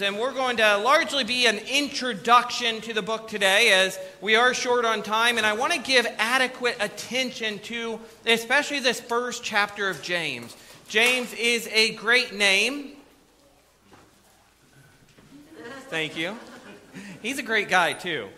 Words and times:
And 0.00 0.16
we're 0.16 0.32
going 0.32 0.58
to 0.58 0.76
largely 0.76 1.24
be 1.24 1.46
an 1.46 1.58
introduction 1.58 2.80
to 2.82 2.94
the 2.94 3.02
book 3.02 3.26
today 3.26 3.72
as 3.72 3.98
we 4.20 4.36
are 4.36 4.54
short 4.54 4.84
on 4.84 5.02
time. 5.02 5.38
And 5.38 5.44
I 5.44 5.54
want 5.54 5.72
to 5.72 5.80
give 5.80 6.06
adequate 6.18 6.76
attention 6.78 7.58
to 7.64 7.98
especially 8.24 8.78
this 8.78 9.00
first 9.00 9.42
chapter 9.42 9.90
of 9.90 10.00
James. 10.00 10.56
James 10.86 11.32
is 11.32 11.68
a 11.72 11.94
great 11.94 12.32
name. 12.32 12.92
Thank 15.88 16.16
you. 16.16 16.36
He's 17.20 17.40
a 17.40 17.42
great 17.42 17.68
guy, 17.68 17.92
too. 17.92 18.28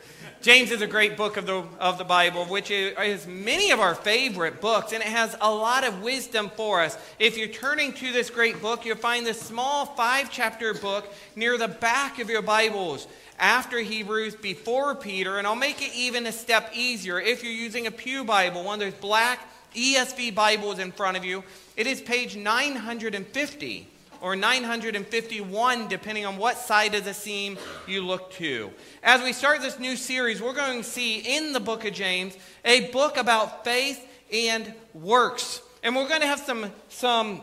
James 0.42 0.70
is 0.70 0.80
a 0.80 0.86
great 0.86 1.18
book 1.18 1.36
of 1.36 1.44
the, 1.44 1.62
of 1.78 1.98
the 1.98 2.04
Bible, 2.04 2.46
which 2.46 2.70
is 2.70 3.26
many 3.26 3.72
of 3.72 3.80
our 3.80 3.94
favorite 3.94 4.62
books, 4.62 4.94
and 4.94 5.02
it 5.02 5.08
has 5.08 5.36
a 5.38 5.52
lot 5.52 5.86
of 5.86 6.02
wisdom 6.02 6.50
for 6.56 6.80
us. 6.80 6.96
If 7.18 7.36
you're 7.36 7.48
turning 7.48 7.92
to 7.94 8.10
this 8.10 8.30
great 8.30 8.62
book, 8.62 8.86
you'll 8.86 8.96
find 8.96 9.26
this 9.26 9.38
small 9.38 9.84
five 9.84 10.30
chapter 10.30 10.72
book 10.72 11.12
near 11.36 11.58
the 11.58 11.68
back 11.68 12.20
of 12.20 12.30
your 12.30 12.40
Bibles 12.40 13.06
after 13.38 13.80
Hebrews, 13.80 14.34
before 14.34 14.94
Peter, 14.94 15.36
and 15.36 15.46
I'll 15.46 15.54
make 15.54 15.82
it 15.82 15.94
even 15.94 16.24
a 16.24 16.32
step 16.32 16.70
easier. 16.74 17.20
If 17.20 17.44
you're 17.44 17.52
using 17.52 17.86
a 17.86 17.90
Pew 17.90 18.24
Bible, 18.24 18.64
one 18.64 18.80
of 18.80 18.90
those 18.90 18.98
black 18.98 19.46
ESV 19.74 20.34
Bibles 20.34 20.78
in 20.78 20.90
front 20.90 21.18
of 21.18 21.24
you, 21.24 21.44
it 21.76 21.86
is 21.86 22.00
page 22.00 22.34
950 22.34 23.88
or 24.20 24.36
951, 24.36 25.88
depending 25.88 26.26
on 26.26 26.36
what 26.36 26.58
side 26.58 26.94
of 26.94 27.04
the 27.04 27.14
seam 27.14 27.58
you 27.86 28.02
look 28.02 28.32
to. 28.32 28.70
As 29.02 29.22
we 29.22 29.32
start 29.32 29.62
this 29.62 29.78
new 29.78 29.96
series, 29.96 30.42
we're 30.42 30.52
going 30.52 30.82
to 30.82 30.88
see 30.88 31.36
in 31.36 31.52
the 31.52 31.60
book 31.60 31.84
of 31.84 31.94
James 31.94 32.36
a 32.64 32.90
book 32.90 33.16
about 33.16 33.64
faith 33.64 34.06
and 34.32 34.72
works. 34.94 35.62
And 35.82 35.96
we're 35.96 36.08
going 36.08 36.20
to 36.20 36.26
have 36.26 36.40
some, 36.40 36.70
some 36.88 37.42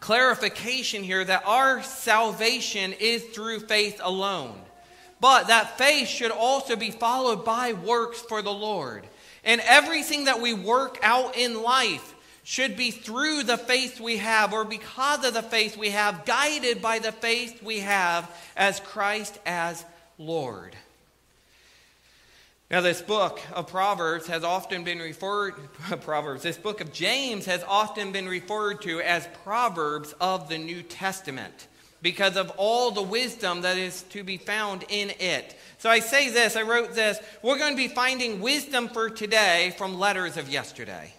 clarification 0.00 1.02
here 1.02 1.24
that 1.24 1.44
our 1.46 1.82
salvation 1.82 2.92
is 2.98 3.24
through 3.24 3.60
faith 3.60 4.00
alone. 4.02 4.58
But 5.20 5.48
that 5.48 5.76
faith 5.76 6.08
should 6.08 6.30
also 6.30 6.76
be 6.76 6.90
followed 6.90 7.44
by 7.44 7.74
works 7.74 8.20
for 8.20 8.40
the 8.42 8.52
Lord. 8.52 9.06
And 9.44 9.60
everything 9.64 10.24
that 10.24 10.40
we 10.40 10.54
work 10.54 10.98
out 11.02 11.36
in 11.36 11.62
life 11.62 12.14
should 12.42 12.76
be 12.76 12.90
through 12.90 13.42
the 13.42 13.58
faith 13.58 14.00
we 14.00 14.16
have 14.18 14.52
or 14.52 14.64
because 14.64 15.24
of 15.24 15.34
the 15.34 15.42
faith 15.42 15.76
we 15.76 15.90
have, 15.90 16.24
guided 16.24 16.80
by 16.80 16.98
the 16.98 17.12
faith 17.12 17.62
we 17.62 17.80
have 17.80 18.30
as 18.56 18.80
Christ 18.80 19.38
as 19.46 19.84
Lord. 20.18 20.74
Now, 22.70 22.80
this 22.80 23.02
book 23.02 23.40
of 23.52 23.66
Proverbs 23.66 24.28
has 24.28 24.44
often 24.44 24.84
been 24.84 25.00
referred, 25.00 25.54
Proverbs, 26.02 26.44
this 26.44 26.56
book 26.56 26.80
of 26.80 26.92
James 26.92 27.46
has 27.46 27.64
often 27.66 28.12
been 28.12 28.28
referred 28.28 28.82
to 28.82 29.00
as 29.00 29.26
Proverbs 29.42 30.14
of 30.20 30.48
the 30.48 30.58
New 30.58 30.82
Testament 30.82 31.66
because 32.00 32.36
of 32.36 32.50
all 32.56 32.92
the 32.92 33.02
wisdom 33.02 33.62
that 33.62 33.76
is 33.76 34.02
to 34.04 34.22
be 34.22 34.36
found 34.36 34.84
in 34.88 35.10
it. 35.18 35.56
So 35.78 35.90
I 35.90 35.98
say 35.98 36.30
this, 36.30 36.54
I 36.54 36.62
wrote 36.62 36.94
this, 36.94 37.18
we're 37.42 37.58
going 37.58 37.72
to 37.72 37.76
be 37.76 37.88
finding 37.88 38.40
wisdom 38.40 38.88
for 38.88 39.10
today 39.10 39.74
from 39.76 39.98
letters 39.98 40.36
of 40.36 40.48
yesterday. 40.48 41.12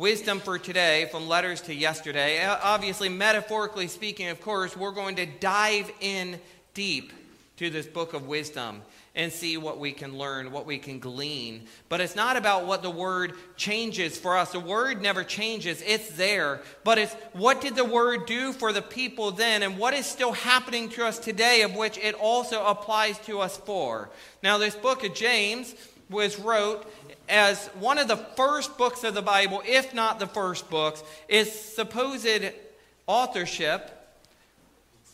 Wisdom 0.00 0.40
for 0.40 0.58
today 0.58 1.06
from 1.10 1.28
letters 1.28 1.60
to 1.60 1.74
yesterday. 1.74 2.42
Uh, 2.42 2.56
obviously, 2.62 3.10
metaphorically 3.10 3.86
speaking, 3.86 4.28
of 4.28 4.40
course, 4.40 4.74
we're 4.74 4.92
going 4.92 5.16
to 5.16 5.26
dive 5.26 5.92
in 6.00 6.40
deep 6.72 7.12
to 7.58 7.68
this 7.68 7.86
book 7.86 8.14
of 8.14 8.26
wisdom 8.26 8.80
and 9.14 9.30
see 9.30 9.58
what 9.58 9.78
we 9.78 9.92
can 9.92 10.16
learn, 10.16 10.52
what 10.52 10.64
we 10.64 10.78
can 10.78 11.00
glean. 11.00 11.66
But 11.90 12.00
it's 12.00 12.16
not 12.16 12.38
about 12.38 12.64
what 12.64 12.80
the 12.80 12.88
word 12.88 13.34
changes 13.58 14.16
for 14.16 14.38
us. 14.38 14.52
The 14.52 14.58
word 14.58 15.02
never 15.02 15.22
changes, 15.22 15.82
it's 15.86 16.12
there. 16.12 16.62
But 16.82 16.96
it's 16.96 17.12
what 17.34 17.60
did 17.60 17.76
the 17.76 17.84
word 17.84 18.24
do 18.24 18.54
for 18.54 18.72
the 18.72 18.80
people 18.80 19.32
then, 19.32 19.62
and 19.62 19.76
what 19.76 19.92
is 19.92 20.06
still 20.06 20.32
happening 20.32 20.88
to 20.90 21.04
us 21.04 21.18
today, 21.18 21.60
of 21.60 21.76
which 21.76 21.98
it 21.98 22.14
also 22.14 22.64
applies 22.64 23.18
to 23.26 23.40
us 23.40 23.58
for. 23.58 24.08
Now, 24.42 24.56
this 24.56 24.74
book 24.74 25.04
of 25.04 25.12
James 25.12 25.74
was 26.08 26.38
wrote 26.38 26.86
as 27.30 27.68
one 27.68 27.98
of 27.98 28.08
the 28.08 28.16
first 28.16 28.76
books 28.76 29.04
of 29.04 29.14
the 29.14 29.22
Bible, 29.22 29.62
if 29.66 29.94
not 29.94 30.18
the 30.18 30.26
first 30.26 30.68
books, 30.68 31.02
is 31.28 31.52
supposed 31.52 32.44
authorship 33.06 33.99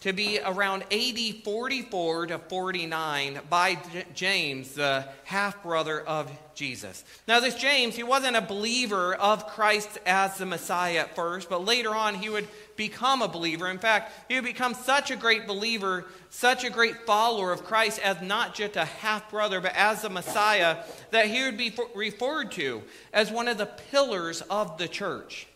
to 0.06 0.12
be 0.12 0.38
around 0.38 0.84
AD 0.92 1.18
44 1.42 2.28
to 2.28 2.38
49 2.38 3.40
by 3.50 3.76
James, 4.14 4.74
the 4.74 5.04
half 5.24 5.60
brother 5.64 6.00
of 6.00 6.30
Jesus. 6.54 7.02
Now, 7.26 7.40
this 7.40 7.56
James, 7.56 7.96
he 7.96 8.04
wasn't 8.04 8.36
a 8.36 8.40
believer 8.40 9.16
of 9.16 9.48
Christ 9.48 9.98
as 10.06 10.38
the 10.38 10.46
Messiah 10.46 10.98
at 10.98 11.16
first, 11.16 11.48
but 11.48 11.64
later 11.64 11.92
on 11.92 12.14
he 12.14 12.28
would 12.28 12.46
become 12.76 13.20
a 13.20 13.26
believer. 13.26 13.68
In 13.68 13.78
fact, 13.78 14.12
he 14.28 14.36
would 14.36 14.44
become 14.44 14.74
such 14.74 15.10
a 15.10 15.16
great 15.16 15.48
believer, 15.48 16.04
such 16.30 16.62
a 16.62 16.70
great 16.70 17.04
follower 17.04 17.50
of 17.50 17.64
Christ 17.64 17.98
as 17.98 18.22
not 18.22 18.54
just 18.54 18.76
a 18.76 18.84
half 18.84 19.28
brother, 19.28 19.60
but 19.60 19.74
as 19.74 20.02
the 20.02 20.08
Messiah, 20.08 20.84
that 21.10 21.26
he 21.26 21.42
would 21.42 21.58
be 21.58 21.74
referred 21.96 22.52
to 22.52 22.82
as 23.12 23.32
one 23.32 23.48
of 23.48 23.58
the 23.58 23.66
pillars 23.66 24.40
of 24.42 24.78
the 24.78 24.86
church. 24.86 25.48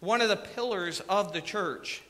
One 0.00 0.22
of 0.22 0.30
the 0.30 0.36
pillars 0.36 1.00
of 1.10 1.34
the 1.34 1.42
church 1.42 2.00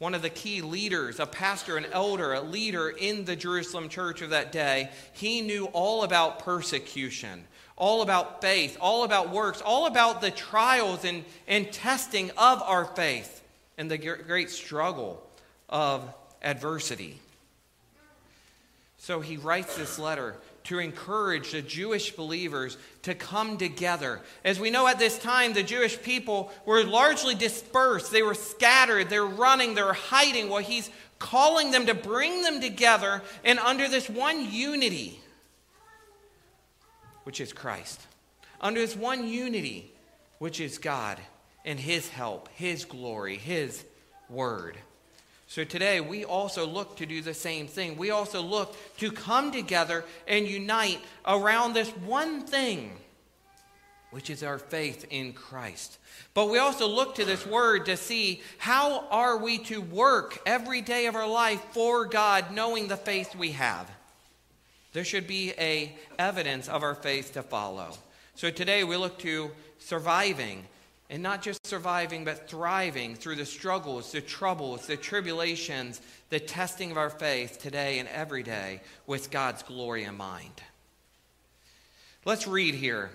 one 0.00 0.14
of 0.14 0.22
the 0.22 0.30
key 0.30 0.62
leaders, 0.62 1.20
a 1.20 1.26
pastor, 1.26 1.76
an 1.76 1.84
elder, 1.92 2.32
a 2.32 2.40
leader 2.40 2.88
in 2.88 3.26
the 3.26 3.36
Jerusalem 3.36 3.90
church 3.90 4.22
of 4.22 4.30
that 4.30 4.50
day, 4.50 4.88
he 5.12 5.42
knew 5.42 5.66
all 5.66 6.04
about 6.04 6.38
persecution, 6.38 7.44
all 7.76 8.00
about 8.00 8.40
faith, 8.40 8.78
all 8.80 9.04
about 9.04 9.28
works, 9.28 9.60
all 9.60 9.84
about 9.84 10.22
the 10.22 10.30
trials 10.30 11.04
and, 11.04 11.22
and 11.46 11.70
testing 11.70 12.30
of 12.38 12.62
our 12.62 12.86
faith 12.86 13.44
and 13.76 13.90
the 13.90 13.98
great 13.98 14.48
struggle 14.48 15.22
of 15.68 16.02
adversity. 16.42 17.20
So 18.96 19.20
he 19.20 19.36
writes 19.36 19.76
this 19.76 19.98
letter 19.98 20.34
to 20.70 20.78
encourage 20.78 21.50
the 21.50 21.60
Jewish 21.60 22.12
believers 22.12 22.78
to 23.02 23.12
come 23.12 23.58
together. 23.58 24.20
As 24.44 24.60
we 24.60 24.70
know 24.70 24.86
at 24.86 25.00
this 25.00 25.18
time, 25.18 25.52
the 25.52 25.64
Jewish 25.64 26.00
people 26.00 26.52
were 26.64 26.84
largely 26.84 27.34
dispersed, 27.34 28.12
they 28.12 28.22
were 28.22 28.34
scattered, 28.34 29.10
they're 29.10 29.26
running, 29.26 29.74
they're 29.74 29.92
hiding. 29.92 30.48
Well, 30.48 30.62
he's 30.62 30.88
calling 31.18 31.72
them 31.72 31.86
to 31.86 31.94
bring 31.94 32.42
them 32.42 32.60
together 32.60 33.20
and 33.42 33.58
under 33.58 33.88
this 33.88 34.08
one 34.08 34.48
unity, 34.52 35.18
which 37.24 37.40
is 37.40 37.52
Christ. 37.52 38.00
Under 38.60 38.78
this 38.78 38.94
one 38.94 39.26
unity, 39.26 39.92
which 40.38 40.60
is 40.60 40.78
God 40.78 41.18
and 41.64 41.80
His 41.80 42.08
help, 42.08 42.48
His 42.54 42.84
glory, 42.84 43.38
His 43.38 43.84
word. 44.28 44.76
So 45.50 45.64
today, 45.64 46.00
we 46.00 46.24
also 46.24 46.64
look 46.64 46.98
to 46.98 47.06
do 47.06 47.22
the 47.22 47.34
same 47.34 47.66
thing. 47.66 47.96
We 47.96 48.10
also 48.10 48.40
look 48.40 48.76
to 48.98 49.10
come 49.10 49.50
together 49.50 50.04
and 50.28 50.46
unite 50.46 51.00
around 51.26 51.72
this 51.72 51.88
one 51.88 52.42
thing, 52.42 52.92
which 54.12 54.30
is 54.30 54.44
our 54.44 54.60
faith 54.60 55.06
in 55.10 55.32
Christ. 55.32 55.98
But 56.34 56.50
we 56.50 56.58
also 56.58 56.86
look 56.86 57.16
to 57.16 57.24
this 57.24 57.44
word 57.44 57.86
to 57.86 57.96
see 57.96 58.42
how 58.58 59.08
are 59.10 59.38
we 59.38 59.58
to 59.64 59.80
work 59.80 60.38
every 60.46 60.82
day 60.82 61.06
of 61.06 61.16
our 61.16 61.28
life 61.28 61.60
for 61.72 62.04
God, 62.04 62.52
knowing 62.52 62.86
the 62.86 62.96
faith 62.96 63.34
we 63.34 63.50
have. 63.50 63.90
There 64.92 65.04
should 65.04 65.26
be 65.26 65.52
a 65.58 65.96
evidence 66.16 66.68
of 66.68 66.84
our 66.84 66.94
faith 66.94 67.32
to 67.32 67.42
follow. 67.42 67.90
So 68.36 68.50
today 68.50 68.84
we 68.84 68.96
look 68.96 69.18
to 69.18 69.50
surviving 69.80 70.68
and 71.10 71.24
not 71.24 71.42
just 71.42 71.66
surviving, 71.66 72.24
but 72.24 72.48
thriving 72.48 73.16
through 73.16 73.34
the 73.34 73.44
struggles, 73.44 74.12
the 74.12 74.20
troubles, 74.20 74.86
the 74.86 74.96
tribulations, 74.96 76.00
the 76.30 76.38
testing 76.38 76.92
of 76.92 76.96
our 76.96 77.10
faith 77.10 77.58
today 77.60 77.98
and 77.98 78.08
every 78.08 78.44
day 78.44 78.80
with 79.08 79.30
God's 79.32 79.64
glory 79.64 80.04
in 80.04 80.16
mind. 80.16 80.62
Let's 82.24 82.46
read 82.46 82.76
here. 82.76 83.10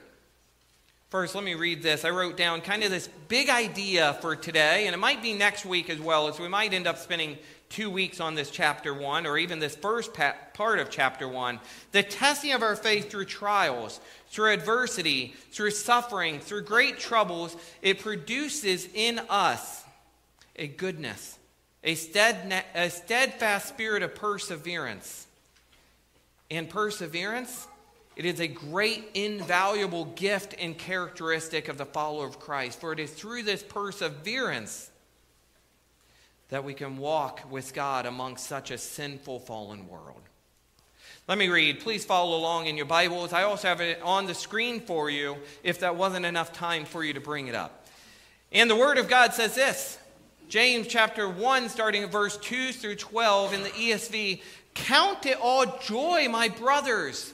First, 1.15 1.33
let 1.33 1.45
me 1.45 1.53
read 1.53 1.81
this. 1.81 2.03
I 2.03 2.09
wrote 2.09 2.35
down 2.35 2.59
kind 2.59 2.83
of 2.83 2.91
this 2.91 3.07
big 3.29 3.47
idea 3.47 4.17
for 4.19 4.35
today, 4.35 4.85
and 4.85 4.93
it 4.93 4.97
might 4.97 5.21
be 5.23 5.31
next 5.31 5.65
week 5.65 5.89
as 5.89 5.97
well, 5.97 6.27
as 6.27 6.41
we 6.41 6.49
might 6.49 6.73
end 6.73 6.87
up 6.87 6.97
spending 6.97 7.37
two 7.69 7.89
weeks 7.89 8.19
on 8.19 8.35
this 8.35 8.51
chapter 8.51 8.93
one, 8.93 9.25
or 9.25 9.37
even 9.37 9.59
this 9.59 9.77
first 9.77 10.11
part 10.13 10.77
of 10.77 10.89
chapter 10.89 11.25
one. 11.25 11.61
The 11.93 12.03
testing 12.03 12.51
of 12.51 12.61
our 12.61 12.75
faith 12.75 13.09
through 13.09 13.27
trials, 13.27 14.01
through 14.27 14.51
adversity, 14.51 15.35
through 15.51 15.71
suffering, 15.71 16.41
through 16.41 16.63
great 16.63 16.99
troubles, 16.99 17.55
it 17.81 18.01
produces 18.01 18.89
in 18.93 19.21
us 19.29 19.85
a 20.57 20.67
goodness, 20.67 21.39
a, 21.81 21.93
a 22.75 22.89
steadfast 22.89 23.69
spirit 23.69 24.03
of 24.03 24.15
perseverance. 24.15 25.27
And 26.51 26.69
perseverance, 26.69 27.69
it 28.15 28.25
is 28.25 28.39
a 28.39 28.47
great, 28.47 29.09
invaluable 29.13 30.05
gift 30.05 30.55
and 30.57 30.77
characteristic 30.77 31.67
of 31.67 31.77
the 31.77 31.85
follower 31.85 32.25
of 32.25 32.39
Christ. 32.39 32.79
For 32.79 32.93
it 32.93 32.99
is 32.99 33.11
through 33.11 33.43
this 33.43 33.61
perseverance 33.61 34.89
that 36.49 36.63
we 36.63 36.73
can 36.73 36.97
walk 36.97 37.41
with 37.51 37.73
God 37.73 38.05
among 38.05 38.37
such 38.37 38.71
a 38.71 38.77
sinful, 38.77 39.39
fallen 39.39 39.87
world. 39.87 40.21
Let 41.27 41.37
me 41.37 41.49
read. 41.49 41.79
Please 41.79 42.05
follow 42.05 42.37
along 42.37 42.67
in 42.67 42.77
your 42.77 42.85
Bibles. 42.85 43.33
I 43.33 43.43
also 43.43 43.67
have 43.67 43.81
it 43.81 43.99
on 44.01 44.27
the 44.27 44.35
screen 44.35 44.79
for 44.79 45.09
you 45.09 45.37
if 45.63 45.79
that 45.79 45.95
wasn't 45.95 46.25
enough 46.25 46.53
time 46.53 46.85
for 46.85 47.03
you 47.03 47.13
to 47.13 47.19
bring 47.19 47.47
it 47.47 47.55
up. 47.55 47.87
And 48.51 48.69
the 48.69 48.75
Word 48.75 48.97
of 48.97 49.09
God 49.09 49.33
says 49.33 49.55
this 49.55 49.97
James 50.47 50.87
chapter 50.87 51.27
1, 51.27 51.69
starting 51.69 52.03
at 52.03 52.11
verse 52.11 52.37
2 52.37 52.71
through 52.71 52.95
12 52.95 53.53
in 53.53 53.63
the 53.63 53.69
ESV 53.69 54.41
Count 54.75 55.25
it 55.25 55.37
all 55.41 55.65
joy, 55.79 56.27
my 56.29 56.49
brothers, 56.49 57.33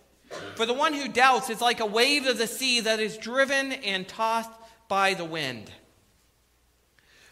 For 0.55 0.65
the 0.65 0.73
one 0.73 0.93
who 0.93 1.07
doubts 1.07 1.49
is 1.49 1.61
like 1.61 1.79
a 1.79 1.85
wave 1.85 2.25
of 2.25 2.37
the 2.37 2.47
sea 2.47 2.81
that 2.81 2.99
is 2.99 3.17
driven 3.17 3.71
and 3.71 4.07
tossed 4.07 4.51
by 4.87 5.13
the 5.13 5.25
wind. 5.25 5.71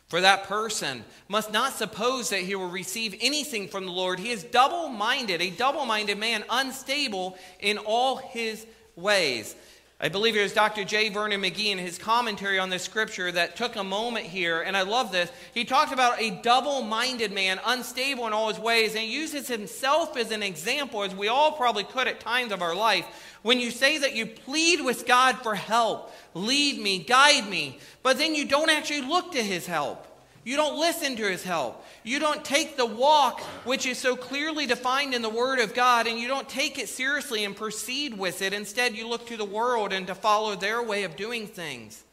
For 0.07 0.21
that 0.21 0.45
person 0.45 1.05
must 1.27 1.53
not 1.53 1.73
suppose 1.73 2.29
that 2.29 2.41
he 2.41 2.55
will 2.55 2.69
receive 2.69 3.15
anything 3.21 3.67
from 3.67 3.85
the 3.85 3.91
Lord. 3.91 4.19
He 4.19 4.31
is 4.31 4.43
double 4.43 4.89
minded, 4.89 5.39
a 5.39 5.51
double 5.51 5.85
minded 5.85 6.17
man, 6.17 6.43
unstable 6.49 7.37
in 7.59 7.77
all 7.77 8.17
his 8.17 8.65
ways. 8.95 9.55
I 10.01 10.07
believe 10.07 10.37
it 10.37 10.41
was 10.41 10.53
Dr. 10.53 10.85
J. 10.85 11.09
Vernon 11.09 11.41
McGee 11.41 11.73
in 11.73 11.77
his 11.77 11.97
commentary 11.97 12.57
on 12.57 12.69
this 12.69 12.83
scripture 12.83 13.33
that 13.33 13.57
took 13.57 13.75
a 13.75 13.83
moment 13.83 14.27
here, 14.27 14.61
and 14.61 14.77
I 14.77 14.83
love 14.83 15.11
this. 15.11 15.29
He 15.53 15.65
talked 15.65 15.91
about 15.91 16.21
a 16.21 16.39
double 16.41 16.81
minded 16.81 17.33
man, 17.33 17.59
unstable 17.65 18.25
in 18.25 18.31
all 18.31 18.47
his 18.47 18.59
ways, 18.59 18.95
and 18.95 19.03
uses 19.03 19.49
himself 19.49 20.15
as 20.15 20.31
an 20.31 20.41
example, 20.41 21.03
as 21.03 21.13
we 21.13 21.27
all 21.27 21.51
probably 21.51 21.83
could 21.83 22.07
at 22.07 22.21
times 22.21 22.53
of 22.53 22.61
our 22.61 22.73
life. 22.73 23.05
When 23.41 23.59
you 23.59 23.71
say 23.71 23.97
that 23.97 24.15
you 24.15 24.25
plead 24.25 24.79
with 24.79 25.05
God 25.05 25.39
for 25.39 25.53
help, 25.53 26.13
lead 26.33 26.81
me, 26.81 26.99
guide 26.99 27.49
me, 27.49 27.77
but 28.01 28.17
then 28.17 28.35
you 28.35 28.45
don't 28.45 28.69
actually 28.69 29.01
look 29.01 29.33
to 29.33 29.43
his 29.43 29.65
help. 29.65 30.08
You 30.49 30.55
don't 30.55 30.79
listen 30.79 31.15
to 31.17 31.29
his 31.29 31.43
help. 31.43 31.85
You 32.03 32.17
don't 32.17 32.43
take 32.43 32.75
the 32.75 32.83
walk, 32.83 33.39
which 33.65 33.85
is 33.85 33.99
so 33.99 34.15
clearly 34.15 34.65
defined 34.65 35.13
in 35.13 35.21
the 35.21 35.29
Word 35.29 35.59
of 35.59 35.75
God, 35.75 36.07
and 36.07 36.17
you 36.17 36.27
don't 36.27 36.49
take 36.49 36.79
it 36.79 36.89
seriously 36.89 37.45
and 37.45 37.55
proceed 37.55 38.17
with 38.17 38.41
it. 38.41 38.51
Instead, 38.51 38.95
you 38.95 39.07
look 39.07 39.27
to 39.27 39.37
the 39.37 39.45
world 39.45 39.93
and 39.93 40.07
to 40.07 40.15
follow 40.15 40.55
their 40.55 40.81
way 40.81 41.03
of 41.03 41.15
doing 41.15 41.45
things 41.45 42.03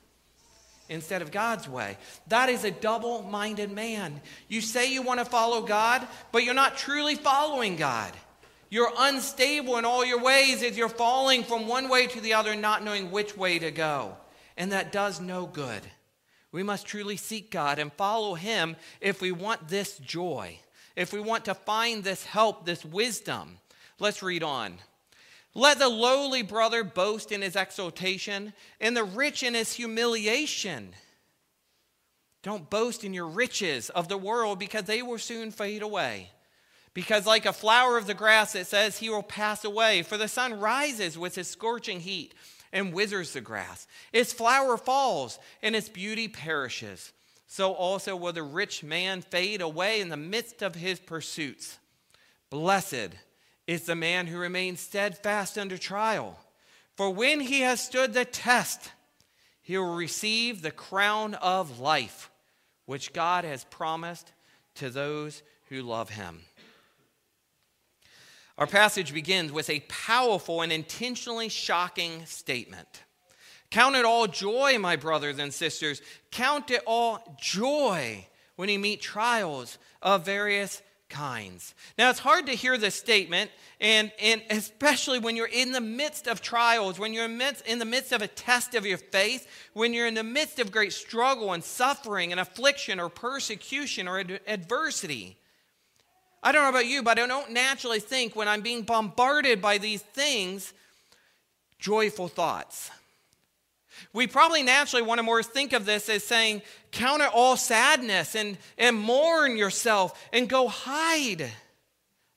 instead 0.91 1.23
of 1.23 1.33
God's 1.33 1.67
way. 1.67 1.97
That 2.29 2.51
is 2.51 2.63
a 2.65 2.71
double 2.71 3.23
minded 3.23 3.73
man. 3.73 4.21
You 4.49 4.61
say 4.61 4.93
you 4.93 5.01
want 5.01 5.21
to 5.21 5.25
follow 5.25 5.63
God, 5.63 6.07
but 6.31 6.45
you're 6.45 6.53
not 6.53 6.77
truly 6.77 7.15
following 7.15 7.77
God. 7.77 8.13
You're 8.69 8.93
unstable 8.99 9.79
in 9.79 9.87
all 9.87 10.05
your 10.05 10.21
ways 10.21 10.63
as 10.63 10.77
you're 10.77 10.91
falling 10.91 11.43
from 11.43 11.69
one 11.69 11.89
way 11.89 12.07
to 12.09 12.21
the 12.21 12.35
other, 12.35 12.55
not 12.55 12.85
knowing 12.85 13.11
which 13.11 13.35
way 13.35 13.59
to 13.61 13.71
go. 13.71 14.15
And 14.59 14.73
that 14.73 14.93
does 14.93 15.23
no 15.23 15.47
good. 15.47 15.81
We 16.53 16.63
must 16.63 16.87
truly 16.87 17.17
seek 17.17 17.51
God 17.51 17.79
and 17.79 17.93
follow 17.93 18.35
Him 18.35 18.77
if 19.01 19.21
we 19.21 19.33
want 19.33 19.69
this 19.69 19.99
joy, 19.99 20.59
if 20.95 21.13
we 21.13 21.21
want 21.21 21.45
to 21.47 21.55
find 21.55 22.03
this 22.03 22.25
help, 22.25 22.65
this 22.65 22.85
wisdom. 22.85 23.59
Let's 23.99 24.23
read 24.23 24.43
on. 24.43 24.79
Let 25.57 25.79
the 25.79 25.89
lowly 25.89 26.43
brother 26.43 26.85
boast 26.85 27.33
in 27.33 27.41
his 27.41 27.57
exaltation, 27.57 28.53
and 28.79 28.95
the 28.95 29.05
rich 29.05 29.43
in 29.43 29.55
his 29.55 29.73
humiliation. 29.73 30.93
Don't 32.43 32.69
boast 32.69 33.05
in 33.05 33.15
your 33.15 33.27
riches 33.27 33.89
of 33.89 34.09
the 34.09 34.19
world 34.19 34.59
because 34.59 34.85
they 34.85 35.01
will 35.01 35.19
soon 35.19 35.51
fade 35.51 35.81
away. 35.81 36.29
Because, 36.93 37.27
like 37.27 37.47
a 37.47 37.55
flower 37.55 37.97
of 37.97 38.07
the 38.07 38.13
grass, 38.13 38.55
it 38.55 38.67
says 38.67 38.99
he 38.99 39.09
will 39.09 39.23
pass 39.23 39.65
away. 39.65 40.03
For 40.03 40.19
the 40.19 40.29
sun 40.29 40.61
rises 40.61 41.17
with 41.17 41.35
his 41.35 41.49
scorching 41.49 42.01
heat 42.01 42.35
and 42.77 42.93
withers 42.93 43.33
the 43.33 43.41
grass. 43.41 43.87
Its 44.13 44.35
flower 44.35 44.77
falls, 44.77 45.39
and 45.63 45.75
its 45.75 45.89
beauty 45.89 46.29
perishes. 46.29 47.11
So 47.47 47.73
also 47.73 48.15
will 48.15 48.35
the 48.35 48.43
rich 48.43 48.85
man 48.85 49.23
fade 49.23 49.63
away 49.63 50.03
in 50.03 50.11
the 50.11 50.17
midst 50.17 50.61
of 50.61 50.75
his 50.75 51.01
pursuits. 51.01 51.79
Blessed 52.51 53.15
is 53.67 53.85
the 53.85 53.97
man 53.97 54.27
who 54.27 54.37
remains 54.37 54.81
steadfast 54.81 55.57
under 55.57 55.79
trial. 55.79 56.39
For 56.97 57.09
when 57.09 57.41
he 57.41 57.61
has 57.61 57.81
stood 57.81 58.13
the 58.13 58.27
test, 58.27 58.91
he 59.63 59.79
will 59.79 59.95
receive 59.95 60.61
the 60.61 60.71
crown 60.71 61.35
of 61.35 61.81
life, 61.81 62.31
which 62.85 63.15
God 63.15 63.45
has 63.45 63.65
promised 63.65 64.33
to 64.75 64.91
those 64.91 65.43
who 65.71 65.81
love 65.81 66.11
him. 66.11 66.43
Our 68.59 68.67
passage 68.67 69.13
begins 69.13 69.53
with 69.53 69.69
a 69.69 69.81
powerful 69.89 70.63
and 70.63 70.73
intentionally 70.73 71.49
shocking 71.51 72.25
statement. 72.25 73.03
Count 73.71 73.97
it 73.97 74.05
all 74.05 74.27
joy, 74.27 74.79
my 74.79 74.97
brothers 74.97 75.39
and 75.39 75.53
sisters. 75.53 76.01
Count 76.31 76.71
it 76.71 76.83
all 76.87 77.37
joy 77.39 78.27
when 78.57 78.69
you 78.69 78.79
meet 78.79 79.03
trials 79.03 79.77
of 80.01 80.25
various 80.25 80.81
kinds. 81.09 81.75
Now, 81.99 82.11
it's 82.11 82.19
hard 82.19 82.47
to 82.47 82.53
hear 82.53 82.79
this 82.79 82.95
statement, 82.95 83.51
and, 83.81 84.11
and 84.21 84.43
especially 84.51 85.19
when 85.19 85.37
you're 85.37 85.47
in 85.47 85.73
the 85.73 85.81
midst 85.81 86.27
of 86.27 86.41
trials, 86.41 86.99
when 86.99 87.13
you're 87.13 87.27
in 87.27 87.79
the 87.79 87.85
midst 87.85 88.13
of 88.13 88.23
a 88.23 88.27
test 88.27 88.75
of 88.75 88.87
your 88.87 88.99
faith, 88.99 89.47
when 89.73 89.93
you're 89.93 90.07
in 90.07 90.15
the 90.15 90.25
midst 90.25 90.59
of 90.59 90.73
great 90.73 90.93
struggle 90.93 91.53
and 91.53 91.63
suffering 91.63 92.33
and 92.33 92.41
affliction 92.41 92.99
or 92.99 93.09
persecution 93.09 94.09
or 94.09 94.21
ad- 94.21 94.41
adversity. 94.47 95.37
I 96.43 96.53
don't 96.53 96.63
know 96.63 96.69
about 96.69 96.87
you, 96.87 97.03
but 97.03 97.19
I 97.19 97.27
don't 97.27 97.53
naturally 97.53 98.01
think 98.01 98.37
when 98.37 98.49
I'm 98.49 98.61
being 98.61 98.83
bombarded 98.83 99.61
by 99.61 99.79
these 99.79 100.03
things, 100.03 100.73
joyful 101.79 102.29
thoughts. 102.29 102.91
We 104.13 104.27
probably 104.27 104.63
naturally 104.63 105.03
want 105.03 105.19
to 105.19 105.23
more 105.23 105.43
think 105.43 105.73
of 105.73 105.87
this 105.87 106.09
as 106.09 106.25
saying, 106.25 106.63
count 106.93 107.23
it 107.23 107.31
all 107.33 107.57
sadness 107.57 108.35
and, 108.35 108.59
and 108.79 108.97
mourn 108.97 109.57
yourself 109.57 110.29
and 110.33 110.49
go 110.49 110.69
hide, 110.69 111.51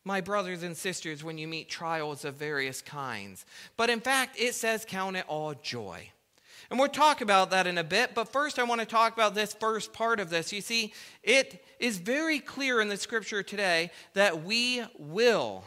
my 0.05 0.21
brothers 0.21 0.63
and 0.63 0.75
sisters, 0.75 1.23
when 1.23 1.37
you 1.37 1.47
meet 1.47 1.69
trials 1.69 2.25
of 2.25 2.35
various 2.35 2.81
kinds. 2.81 3.45
But 3.77 3.89
in 3.89 3.99
fact, 3.99 4.39
it 4.39 4.55
says, 4.55 4.85
count 4.85 5.17
it 5.17 5.25
all 5.27 5.53
joy. 5.53 6.11
And 6.69 6.77
we'll 6.77 6.87
talk 6.87 7.21
about 7.21 7.49
that 7.49 7.65
in 7.65 7.79
a 7.79 7.83
bit, 7.83 8.13
but 8.13 8.31
first 8.31 8.59
I 8.59 8.63
want 8.63 8.79
to 8.79 8.85
talk 8.85 9.13
about 9.13 9.33
this 9.33 9.53
first 9.53 9.91
part 9.91 10.19
of 10.19 10.29
this. 10.29 10.53
You 10.53 10.61
see, 10.61 10.93
it 11.23 11.65
is 11.79 11.97
very 11.97 12.39
clear 12.39 12.79
in 12.79 12.89
the 12.89 12.97
scripture 12.97 13.41
today 13.41 13.89
that 14.13 14.43
we 14.43 14.83
will, 14.97 15.63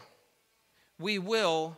we 1.01 1.19
will 1.19 1.77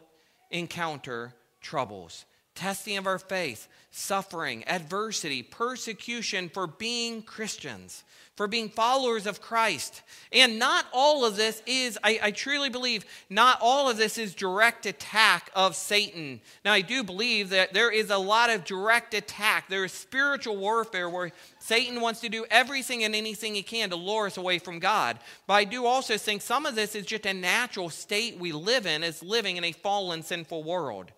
encounter 0.51 1.35
troubles, 1.63 2.27
testing 2.55 2.97
of 2.97 3.07
our 3.07 3.19
faith, 3.19 3.69
suffering, 3.91 4.65
adversity, 4.67 5.43
persecution 5.43 6.49
for 6.49 6.67
being 6.67 7.23
Christians 7.23 8.05
for 8.37 8.49
being 8.49 8.69
followers 8.69 9.27
of 9.27 9.41
Christ. 9.41 10.03
And 10.33 10.59
not 10.59 10.87
all 10.93 11.25
of 11.25 11.37
this 11.37 11.63
is, 11.67 11.99
I, 12.03 12.19
I, 12.21 12.31
truly 12.33 12.69
believe, 12.69 13.05
not 13.31 13.59
all 13.61 13.89
of 13.89 13.97
this 13.97 14.19
is 14.19 14.35
direct 14.35 14.87
attack 14.87 15.51
of 15.55 15.77
Satan. 15.77 16.41
Now, 16.65 16.73
I 16.73 16.81
do 16.81 17.05
believe 17.05 17.51
that 17.51 17.73
there 17.73 17.93
is 17.93 18.11
a 18.11 18.19
lot 18.19 18.51
of 18.51 18.65
direct 18.65 19.15
attack. 19.15 19.69
There 19.69 19.85
is 19.85 19.93
spiritual 19.93 20.57
warfare 20.57 21.09
where 21.09 21.31
Satan 21.61 22.01
wants 22.01 22.21
to 22.23 22.29
do 22.29 22.45
everything 22.51 23.05
and 23.05 23.15
anything 23.15 23.55
he 23.55 23.63
can 23.63 23.91
to 23.91 23.97
lure 23.97 24.27
us 24.27 24.37
away 24.37 24.59
from 24.59 24.81
God. 24.81 25.19
But 25.47 25.55
I 25.55 25.65
do 25.65 25.87
also 25.87 26.17
think 26.19 26.43
some 26.43 26.67
of 26.67 26.75
this 26.75 26.97
is 26.97 27.07
just 27.07 27.27
a 27.27 27.35
natural 27.35 27.89
state 27.89 28.39
we 28.39 28.51
live 28.51 28.87
in 28.87 29.05
as 29.05 29.23
living 29.23 29.59
in 29.59 29.65
a 29.65 29.73
fallen, 29.73 30.25
sinful 30.25 30.65
world, 30.65 31.13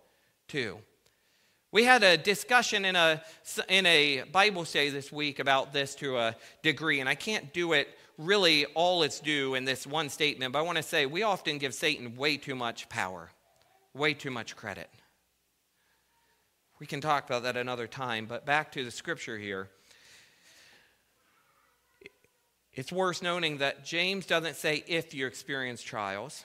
too. 0.47 0.77
We 1.77 1.83
had 1.83 2.01
a 2.01 2.17
discussion 2.17 2.85
in 2.85 2.95
a, 2.95 3.21
in 3.69 3.85
a 3.85 4.23
Bible 4.23 4.65
study 4.65 4.89
this 4.89 5.11
week 5.11 5.37
about 5.37 5.73
this 5.73 5.93
to 5.97 6.17
a 6.17 6.35
degree, 6.63 7.01
and 7.01 7.07
I 7.07 7.13
can't 7.13 7.53
do 7.53 7.73
it 7.73 7.87
really 8.17 8.65
all 8.73 9.03
it's 9.03 9.19
due 9.19 9.53
in 9.53 9.63
this 9.63 9.85
one 9.85 10.09
statement, 10.09 10.53
but 10.53 10.57
I 10.57 10.63
want 10.63 10.77
to 10.77 10.83
say 10.83 11.05
we 11.05 11.21
often 11.21 11.59
give 11.59 11.75
Satan 11.75 12.15
way 12.15 12.37
too 12.37 12.55
much 12.55 12.89
power, 12.89 13.29
way 13.93 14.15
too 14.15 14.31
much 14.31 14.55
credit. 14.55 14.89
We 16.79 16.87
can 16.87 16.99
talk 16.99 17.29
about 17.29 17.43
that 17.43 17.55
another 17.55 17.85
time, 17.85 18.25
but 18.25 18.43
back 18.43 18.71
to 18.71 18.83
the 18.83 18.89
scripture 18.89 19.37
here. 19.37 19.69
It's 22.73 22.91
worth 22.91 23.21
noting 23.21 23.59
that 23.59 23.85
James 23.85 24.25
doesn't 24.25 24.55
say 24.55 24.83
if 24.87 25.13
you 25.13 25.27
experience 25.27 25.83
trials 25.83 26.43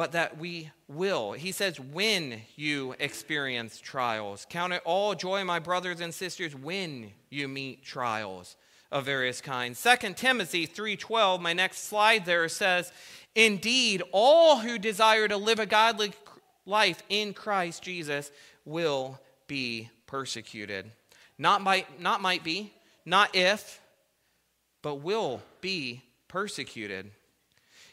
but 0.00 0.12
that 0.12 0.38
we 0.38 0.70
will. 0.88 1.32
He 1.32 1.52
says, 1.52 1.78
when 1.78 2.40
you 2.56 2.94
experience 2.98 3.78
trials. 3.78 4.46
Count 4.48 4.72
it 4.72 4.80
all 4.86 5.14
joy, 5.14 5.44
my 5.44 5.58
brothers 5.58 6.00
and 6.00 6.14
sisters, 6.14 6.56
when 6.56 7.10
you 7.28 7.48
meet 7.48 7.84
trials 7.84 8.56
of 8.90 9.04
various 9.04 9.42
kinds. 9.42 9.78
2 9.78 10.14
Timothy 10.14 10.66
3:12, 10.66 11.42
my 11.42 11.52
next 11.52 11.84
slide 11.84 12.24
there 12.24 12.48
says, 12.48 12.90
"Indeed, 13.34 14.02
all 14.10 14.60
who 14.60 14.78
desire 14.78 15.28
to 15.28 15.36
live 15.36 15.58
a 15.58 15.66
godly 15.66 16.14
life 16.64 17.02
in 17.10 17.34
Christ 17.34 17.82
Jesus 17.82 18.32
will 18.64 19.20
be 19.48 19.90
persecuted." 20.06 20.92
Not 21.36 21.60
might 21.60 22.00
not 22.00 22.22
might 22.22 22.42
be, 22.42 22.72
not 23.04 23.36
if, 23.36 23.82
but 24.80 24.94
will 24.94 25.42
be 25.60 26.04
persecuted. 26.26 27.10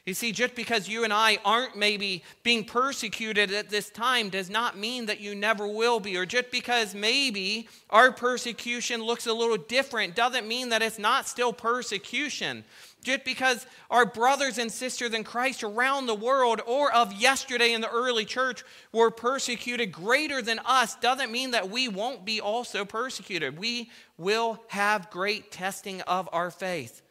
You 0.08 0.14
see, 0.14 0.32
just 0.32 0.56
because 0.56 0.88
you 0.88 1.04
and 1.04 1.12
I 1.12 1.38
aren't 1.44 1.76
maybe 1.76 2.24
being 2.42 2.64
persecuted 2.64 3.52
at 3.52 3.70
this 3.70 3.90
time 3.90 4.30
does 4.30 4.50
not 4.50 4.78
mean 4.78 5.08
that 5.08 5.20
you 5.20 5.36
never 5.36 5.68
will 5.68 6.00
be. 6.00 6.16
Or 6.16 6.26
just 6.26 6.50
because 6.50 6.96
maybe 6.96 7.68
our 7.90 8.14
persecution 8.14 9.04
looks 9.04 9.28
a 9.28 9.34
little 9.34 9.58
different 9.58 10.16
doesn't 10.16 10.48
mean 10.48 10.70
that 10.70 10.82
it's 10.82 10.98
not 10.98 11.28
still 11.28 11.52
persecution. 11.52 12.64
Just 13.04 13.26
because 13.26 13.68
our 13.92 14.06
brothers 14.06 14.58
and 14.58 14.72
sisters 14.72 15.14
in 15.14 15.26
Christ 15.26 15.62
around 15.62 16.06
the 16.06 16.16
world 16.16 16.62
or 16.66 16.90
of 16.94 17.12
yesterday 17.12 17.74
in 17.74 17.82
the 17.82 17.92
early 17.92 18.24
church 18.24 18.64
were 18.94 19.12
persecuted 19.12 19.92
greater 19.92 20.42
than 20.42 20.60
us 20.60 20.96
doesn't 20.96 21.34
mean 21.34 21.52
that 21.52 21.70
we 21.70 21.90
won't 21.90 22.24
be 22.24 22.40
also 22.40 22.86
persecuted. 22.86 23.60
We 23.60 23.92
will 24.18 24.64
have 24.70 25.10
great 25.10 25.52
testing 25.52 26.00
of 26.04 26.30
our 26.32 26.50
faith. 26.50 27.02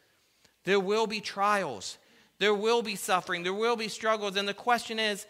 There 0.64 0.80
will 0.80 1.06
be 1.06 1.20
trials. 1.20 1.98
There 2.38 2.54
will 2.54 2.82
be 2.82 2.96
suffering, 2.96 3.42
there 3.42 3.54
will 3.54 3.76
be 3.76 3.88
struggles. 3.88 4.36
And 4.36 4.46
the 4.46 4.54
question 4.54 4.98
is, 4.98 5.26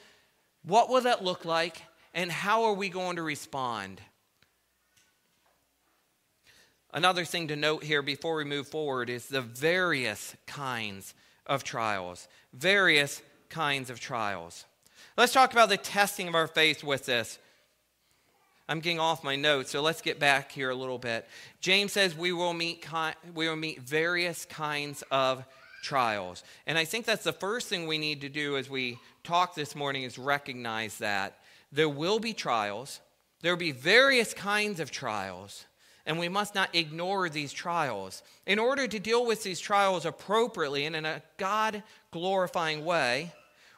what 0.65 0.89
will 0.89 1.03
that 1.03 1.23
look 1.23 1.45
like, 1.45 1.83
and 2.13 2.31
how 2.31 2.65
are 2.65 2.73
we 2.73 2.89
going 2.89 3.17
to 3.17 3.23
respond? 3.23 4.01
Another 6.93 7.25
thing 7.25 7.49
to 7.49 7.57
note 7.57 7.85
here 7.85 8.03
before 8.03 8.37
we 8.37 8.45
move 8.45 8.69
forward 8.69 9.11
is 9.11 9.27
the 9.27 9.43
various 9.43 10.35
kinds 10.47 11.15
of 11.47 11.63
trials. 11.63 12.27
Various 12.53 13.23
kinds 13.49 13.91
of 13.91 14.01
trials. 14.01 14.65
Let's 15.17 15.33
talk 15.33 15.53
about 15.53 15.69
the 15.69 15.77
testing 15.77 16.27
of 16.27 16.35
our 16.35 16.47
faith 16.47 16.83
with 16.83 17.07
this. 17.07 17.39
I'm 18.69 18.81
getting 18.81 18.99
off 18.99 19.23
my 19.23 19.37
notes, 19.37 19.71
so 19.71 19.81
let's 19.81 20.01
get 20.01 20.19
back 20.19 20.51
here 20.51 20.71
a 20.71 20.75
little 20.75 20.99
bit. 20.99 21.29
James 21.61 21.93
says 21.93 22.17
we 22.17 22.33
will 22.33 22.53
meet, 22.53 22.85
we 23.35 23.49
will 23.49 23.57
meet 23.57 23.81
various 23.81 24.45
kinds 24.45 25.05
of 25.11 25.45
trials. 25.87 26.43
And 26.67 26.77
I 26.77 26.85
think 26.85 27.07
that's 27.07 27.25
the 27.25 27.33
first 27.33 27.69
thing 27.69 27.87
we 27.87 27.97
need 27.97 28.21
to 28.23 28.29
do 28.29 28.57
as 28.57 28.69
we 28.69 28.99
talk 29.23 29.55
this 29.55 29.77
morning 29.77 30.03
is 30.03 30.19
recognize 30.19 30.99
that 30.99 31.39
there 31.71 31.89
will 31.89 32.19
be 32.19 32.33
trials. 32.33 33.01
There 33.41 33.53
will 33.53 33.59
be 33.59 33.73
various 33.73 34.35
kinds 34.35 34.81
of 34.81 34.91
trials, 34.91 35.65
and 36.05 36.19
we 36.19 36.29
must 36.29 36.55
not 36.57 36.75
ignore 36.75 37.29
these 37.29 37.53
trials. 37.53 38.25
In 38.47 38.59
order 38.59 38.89
to 38.89 38.99
deal 38.99 39.25
with 39.25 39.45
these 39.45 39.61
trials 39.61 40.05
appropriately 40.05 40.87
and 40.87 40.97
in 40.97 41.05
a 41.05 41.23
God 41.37 41.85
glorifying 42.11 42.85
way, 42.85 43.33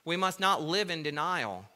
we 0.06 0.16
must 0.16 0.40
not 0.40 0.62
live 0.62 0.90
in 0.90 1.02
denial. 1.02 1.66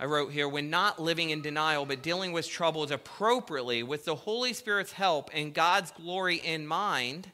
I 0.00 0.06
wrote 0.06 0.32
here, 0.32 0.48
when 0.48 0.70
not 0.70 1.00
living 1.00 1.30
in 1.30 1.42
denial, 1.42 1.84
but 1.84 2.02
dealing 2.02 2.32
with 2.32 2.48
troubles 2.48 2.90
appropriately 2.90 3.82
with 3.82 4.06
the 4.06 4.14
Holy 4.14 4.54
Spirit's 4.54 4.92
help 4.92 5.30
and 5.34 5.52
God's 5.52 5.90
glory 5.90 6.36
in 6.36 6.66
mind, 6.66 7.30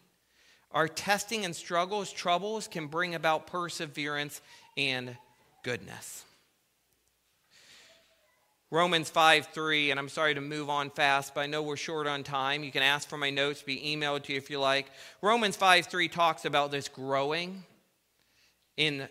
our 0.72 0.88
testing 0.88 1.44
and 1.44 1.54
struggles, 1.54 2.12
troubles 2.12 2.68
can 2.68 2.86
bring 2.86 3.14
about 3.14 3.46
perseverance 3.46 4.40
and 4.76 5.16
goodness. 5.62 6.24
Romans 8.72 9.10
5 9.10 9.46
3, 9.46 9.90
and 9.90 9.98
I'm 9.98 10.08
sorry 10.08 10.34
to 10.34 10.40
move 10.40 10.70
on 10.70 10.90
fast, 10.90 11.34
but 11.34 11.40
I 11.40 11.46
know 11.46 11.60
we're 11.60 11.76
short 11.76 12.06
on 12.06 12.22
time. 12.22 12.62
You 12.62 12.70
can 12.70 12.84
ask 12.84 13.08
for 13.08 13.16
my 13.16 13.30
notes, 13.30 13.60
to 13.60 13.66
be 13.66 13.78
emailed 13.78 14.22
to 14.24 14.32
you 14.32 14.38
if 14.38 14.48
you 14.48 14.60
like. 14.60 14.92
Romans 15.22 15.56
5 15.56 15.86
3 15.86 16.06
talks 16.06 16.44
about 16.44 16.70
this 16.70 16.86
growing 16.86 17.64
in, 18.76 19.08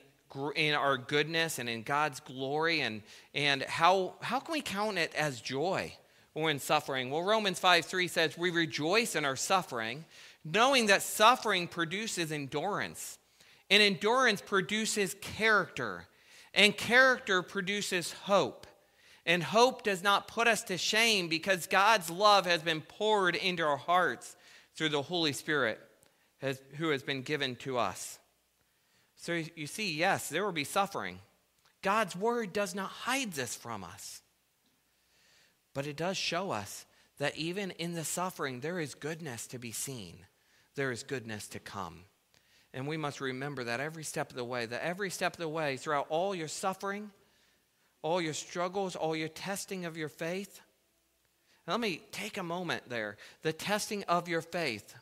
in 0.55 0.75
our 0.75 0.97
goodness 0.97 1.59
and 1.59 1.67
in 1.67 1.83
God's 1.83 2.21
glory, 2.21 2.79
and, 2.79 3.01
and 3.35 3.63
how, 3.63 4.13
how 4.21 4.39
can 4.39 4.53
we 4.53 4.61
count 4.61 4.97
it 4.97 5.13
as 5.13 5.41
joy 5.41 5.93
when 6.31 6.51
in 6.51 6.59
suffering? 6.59 7.11
Well, 7.11 7.23
Romans 7.23 7.59
5 7.59 7.83
3 7.83 8.07
says, 8.07 8.37
We 8.37 8.51
rejoice 8.51 9.13
in 9.13 9.25
our 9.25 9.35
suffering 9.35 10.05
knowing 10.43 10.87
that 10.87 11.01
suffering 11.01 11.67
produces 11.67 12.31
endurance, 12.31 13.17
and 13.69 13.81
endurance 13.81 14.41
produces 14.41 15.15
character, 15.21 16.05
and 16.53 16.75
character 16.75 17.41
produces 17.41 18.13
hope. 18.13 18.65
And 19.25 19.43
hope 19.43 19.83
does 19.83 20.01
not 20.01 20.27
put 20.27 20.47
us 20.47 20.63
to 20.63 20.77
shame 20.77 21.27
because 21.27 21.67
God's 21.67 22.09
love 22.09 22.47
has 22.47 22.63
been 22.63 22.81
poured 22.81 23.35
into 23.35 23.63
our 23.63 23.77
hearts 23.77 24.35
through 24.75 24.89
the 24.89 25.03
Holy 25.03 25.33
Spirit 25.33 25.79
has, 26.39 26.59
who 26.77 26.89
has 26.89 27.03
been 27.03 27.21
given 27.21 27.55
to 27.57 27.77
us. 27.77 28.17
So 29.17 29.43
you 29.55 29.67
see, 29.67 29.93
yes, 29.93 30.29
there 30.29 30.43
will 30.43 30.51
be 30.51 30.63
suffering. 30.63 31.19
God's 31.81 32.15
word 32.15 32.53
does 32.53 32.73
not 32.73 32.89
hide 32.89 33.33
this 33.33 33.55
from 33.55 33.83
us, 33.83 34.21
but 35.73 35.85
it 35.85 35.97
does 35.97 36.17
show 36.17 36.51
us 36.51 36.85
that 37.19 37.37
even 37.37 37.71
in 37.71 37.93
the 37.93 38.05
suffering, 38.05 38.61
there 38.61 38.79
is 38.79 38.95
goodness 38.95 39.45
to 39.47 39.59
be 39.59 39.71
seen 39.71 40.25
there 40.79 40.93
is 40.93 41.03
goodness 41.03 41.49
to 41.49 41.59
come. 41.59 42.05
And 42.73 42.87
we 42.87 42.95
must 42.95 43.19
remember 43.19 43.65
that 43.65 43.81
every 43.81 44.05
step 44.05 44.29
of 44.29 44.37
the 44.37 44.45
way, 44.45 44.65
that 44.65 44.81
every 44.81 45.09
step 45.09 45.33
of 45.33 45.39
the 45.39 45.49
way, 45.49 45.75
throughout 45.75 46.05
all 46.07 46.33
your 46.33 46.47
suffering, 46.47 47.11
all 48.01 48.21
your 48.21 48.33
struggles, 48.33 48.95
all 48.95 49.13
your 49.13 49.27
testing 49.27 49.83
of 49.83 49.97
your 49.97 50.07
faith. 50.07 50.61
let 51.67 51.81
me 51.81 52.01
take 52.13 52.37
a 52.37 52.43
moment 52.43 52.83
there. 52.87 53.17
The 53.41 53.51
testing 53.51 54.05
of 54.05 54.29
your 54.29 54.41
faith. 54.41 54.95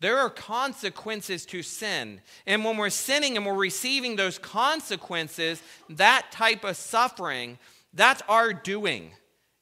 There 0.00 0.16
are 0.16 0.30
consequences 0.30 1.44
to 1.46 1.62
sin. 1.62 2.22
And 2.46 2.64
when 2.64 2.78
we're 2.78 2.88
sinning 2.88 3.36
and 3.36 3.44
we're 3.44 3.52
receiving 3.52 4.16
those 4.16 4.38
consequences, 4.38 5.62
that 5.90 6.32
type 6.32 6.64
of 6.64 6.78
suffering, 6.78 7.58
that's 7.92 8.22
our 8.30 8.54
doing. 8.54 9.10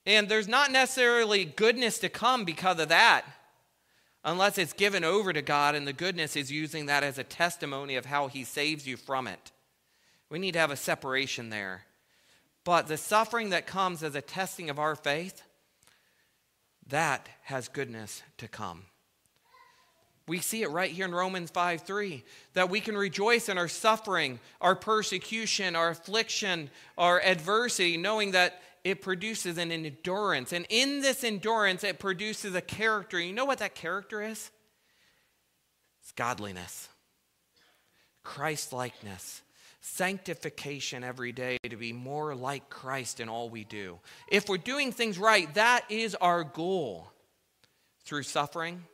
And 0.06 0.28
there's 0.28 0.46
not 0.46 0.70
necessarily 0.70 1.44
goodness 1.44 1.98
to 1.98 2.08
come 2.08 2.44
because 2.44 2.78
of 2.78 2.90
that 2.90 3.24
unless 4.28 4.58
it's 4.58 4.74
given 4.74 5.04
over 5.04 5.32
to 5.32 5.40
God 5.40 5.74
and 5.74 5.88
the 5.88 5.92
goodness 5.92 6.36
is 6.36 6.52
using 6.52 6.84
that 6.86 7.02
as 7.02 7.16
a 7.16 7.24
testimony 7.24 7.96
of 7.96 8.04
how 8.04 8.28
He 8.28 8.44
saves 8.44 8.86
you 8.86 8.98
from 8.98 9.26
it. 9.26 9.52
We 10.28 10.38
need 10.38 10.52
to 10.52 10.58
have 10.58 10.70
a 10.70 10.76
separation 10.76 11.48
there. 11.48 11.84
But 12.62 12.88
the 12.88 12.98
suffering 12.98 13.50
that 13.50 13.66
comes 13.66 14.02
as 14.02 14.14
a 14.14 14.20
testing 14.20 14.68
of 14.68 14.78
our 14.78 14.94
faith, 14.94 15.42
that 16.88 17.26
has 17.44 17.68
goodness 17.68 18.22
to 18.36 18.48
come. 18.48 18.82
We 20.26 20.40
see 20.40 20.62
it 20.62 20.70
right 20.70 20.90
here 20.90 21.06
in 21.06 21.14
Romans 21.14 21.50
5 21.50 21.80
3 21.80 22.22
that 22.52 22.68
we 22.68 22.80
can 22.80 22.98
rejoice 22.98 23.48
in 23.48 23.56
our 23.56 23.66
suffering, 23.68 24.40
our 24.60 24.76
persecution, 24.76 25.74
our 25.74 25.88
affliction, 25.88 26.68
our 26.98 27.18
adversity, 27.22 27.96
knowing 27.96 28.32
that 28.32 28.60
it 28.84 29.02
produces 29.02 29.58
an 29.58 29.70
endurance. 29.70 30.52
And 30.52 30.66
in 30.68 31.00
this 31.00 31.24
endurance, 31.24 31.84
it 31.84 31.98
produces 31.98 32.54
a 32.54 32.60
character. 32.60 33.20
You 33.20 33.32
know 33.32 33.44
what 33.44 33.58
that 33.58 33.74
character 33.74 34.22
is? 34.22 34.50
It's 36.02 36.12
godliness, 36.12 36.88
Christ 38.22 38.72
likeness, 38.72 39.42
sanctification 39.80 41.04
every 41.04 41.32
day 41.32 41.58
to 41.68 41.76
be 41.76 41.92
more 41.92 42.34
like 42.34 42.70
Christ 42.70 43.20
in 43.20 43.28
all 43.28 43.48
we 43.50 43.64
do. 43.64 43.98
If 44.30 44.48
we're 44.48 44.56
doing 44.56 44.92
things 44.92 45.18
right, 45.18 45.52
that 45.54 45.84
is 45.90 46.14
our 46.14 46.44
goal 46.44 47.10
through 48.04 48.22
suffering, 48.22 48.84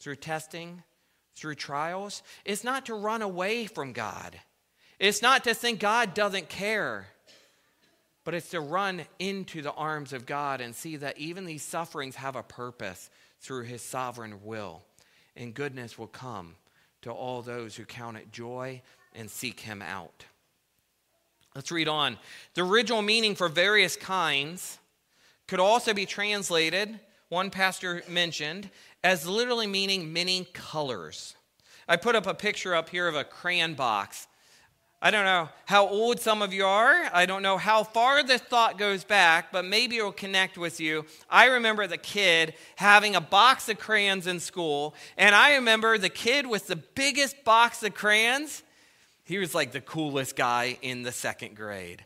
through 0.00 0.16
testing, 0.16 0.82
through 1.36 1.54
trials. 1.54 2.22
It's 2.44 2.64
not 2.64 2.86
to 2.86 2.94
run 2.94 3.22
away 3.22 3.66
from 3.66 3.92
God. 3.92 4.38
It's 4.98 5.22
not 5.22 5.44
to 5.44 5.54
think 5.54 5.80
God 5.80 6.14
doesn't 6.14 6.48
care 6.48 7.06
but 8.24 8.34
it's 8.34 8.50
to 8.50 8.60
run 8.60 9.02
into 9.18 9.62
the 9.62 9.72
arms 9.72 10.12
of 10.12 10.26
God 10.26 10.60
and 10.60 10.74
see 10.74 10.96
that 10.96 11.18
even 11.18 11.44
these 11.44 11.62
sufferings 11.62 12.16
have 12.16 12.36
a 12.36 12.42
purpose 12.42 13.10
through 13.40 13.64
his 13.64 13.82
sovereign 13.82 14.44
will. 14.44 14.82
And 15.36 15.54
goodness 15.54 15.98
will 15.98 16.06
come 16.06 16.54
to 17.02 17.10
all 17.10 17.42
those 17.42 17.76
who 17.76 17.84
count 17.84 18.16
it 18.16 18.30
joy 18.30 18.82
and 19.14 19.30
seek 19.30 19.60
him 19.60 19.82
out. 19.82 20.24
Let's 21.54 21.72
read 21.72 21.88
on. 21.88 22.18
The 22.54 22.62
original 22.62 23.02
meaning 23.02 23.34
for 23.34 23.48
various 23.48 23.96
kinds 23.96 24.78
could 25.46 25.60
also 25.60 25.92
be 25.92 26.06
translated, 26.06 26.98
one 27.28 27.50
pastor 27.50 28.02
mentioned, 28.08 28.70
as 29.04 29.26
literally 29.26 29.66
meaning 29.66 30.12
many 30.12 30.46
colors. 30.52 31.34
I 31.88 31.96
put 31.96 32.14
up 32.14 32.26
a 32.26 32.34
picture 32.34 32.74
up 32.74 32.88
here 32.88 33.08
of 33.08 33.16
a 33.16 33.24
crayon 33.24 33.74
box. 33.74 34.28
I 35.04 35.10
don't 35.10 35.24
know 35.24 35.48
how 35.64 35.88
old 35.88 36.20
some 36.20 36.42
of 36.42 36.52
you 36.52 36.64
are. 36.64 37.10
I 37.12 37.26
don't 37.26 37.42
know 37.42 37.58
how 37.58 37.82
far 37.82 38.22
this 38.22 38.40
thought 38.40 38.78
goes 38.78 39.02
back, 39.02 39.50
but 39.50 39.64
maybe 39.64 39.96
it 39.96 40.04
will 40.04 40.12
connect 40.12 40.56
with 40.56 40.78
you. 40.78 41.06
I 41.28 41.46
remember 41.46 41.88
the 41.88 41.98
kid 41.98 42.54
having 42.76 43.16
a 43.16 43.20
box 43.20 43.68
of 43.68 43.80
crayons 43.80 44.28
in 44.28 44.38
school, 44.38 44.94
and 45.18 45.34
I 45.34 45.56
remember 45.56 45.98
the 45.98 46.08
kid 46.08 46.46
with 46.46 46.68
the 46.68 46.76
biggest 46.76 47.42
box 47.42 47.82
of 47.82 47.94
crayons. 47.94 48.62
He 49.24 49.38
was 49.38 49.56
like 49.56 49.72
the 49.72 49.80
coolest 49.80 50.36
guy 50.36 50.78
in 50.82 51.02
the 51.02 51.10
second 51.10 51.56
grade. 51.56 52.04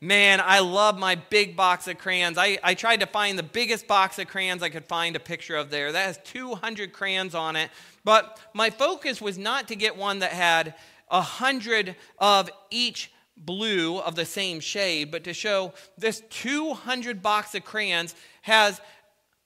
Man, 0.00 0.40
I 0.40 0.60
love 0.60 0.96
my 0.98 1.16
big 1.16 1.56
box 1.56 1.88
of 1.88 1.98
crayons. 1.98 2.38
I, 2.38 2.58
I 2.62 2.74
tried 2.74 3.00
to 3.00 3.06
find 3.06 3.36
the 3.36 3.42
biggest 3.42 3.88
box 3.88 4.20
of 4.20 4.28
crayons 4.28 4.62
I 4.62 4.68
could 4.68 4.84
find 4.84 5.16
a 5.16 5.20
picture 5.20 5.56
of 5.56 5.70
there. 5.70 5.90
That 5.90 6.06
has 6.06 6.20
200 6.22 6.92
crayons 6.92 7.34
on 7.34 7.56
it. 7.56 7.70
But 8.04 8.38
my 8.54 8.70
focus 8.70 9.20
was 9.20 9.36
not 9.36 9.66
to 9.68 9.74
get 9.74 9.96
one 9.96 10.20
that 10.20 10.32
had 10.32 10.74
a 11.08 11.20
hundred 11.20 11.96
of 12.18 12.50
each 12.70 13.12
blue 13.36 13.98
of 13.98 14.14
the 14.14 14.24
same 14.24 14.60
shade, 14.60 15.10
but 15.10 15.24
to 15.24 15.34
show 15.34 15.72
this 15.98 16.22
200 16.30 17.22
box 17.22 17.54
of 17.54 17.64
crayons 17.64 18.14
has 18.42 18.80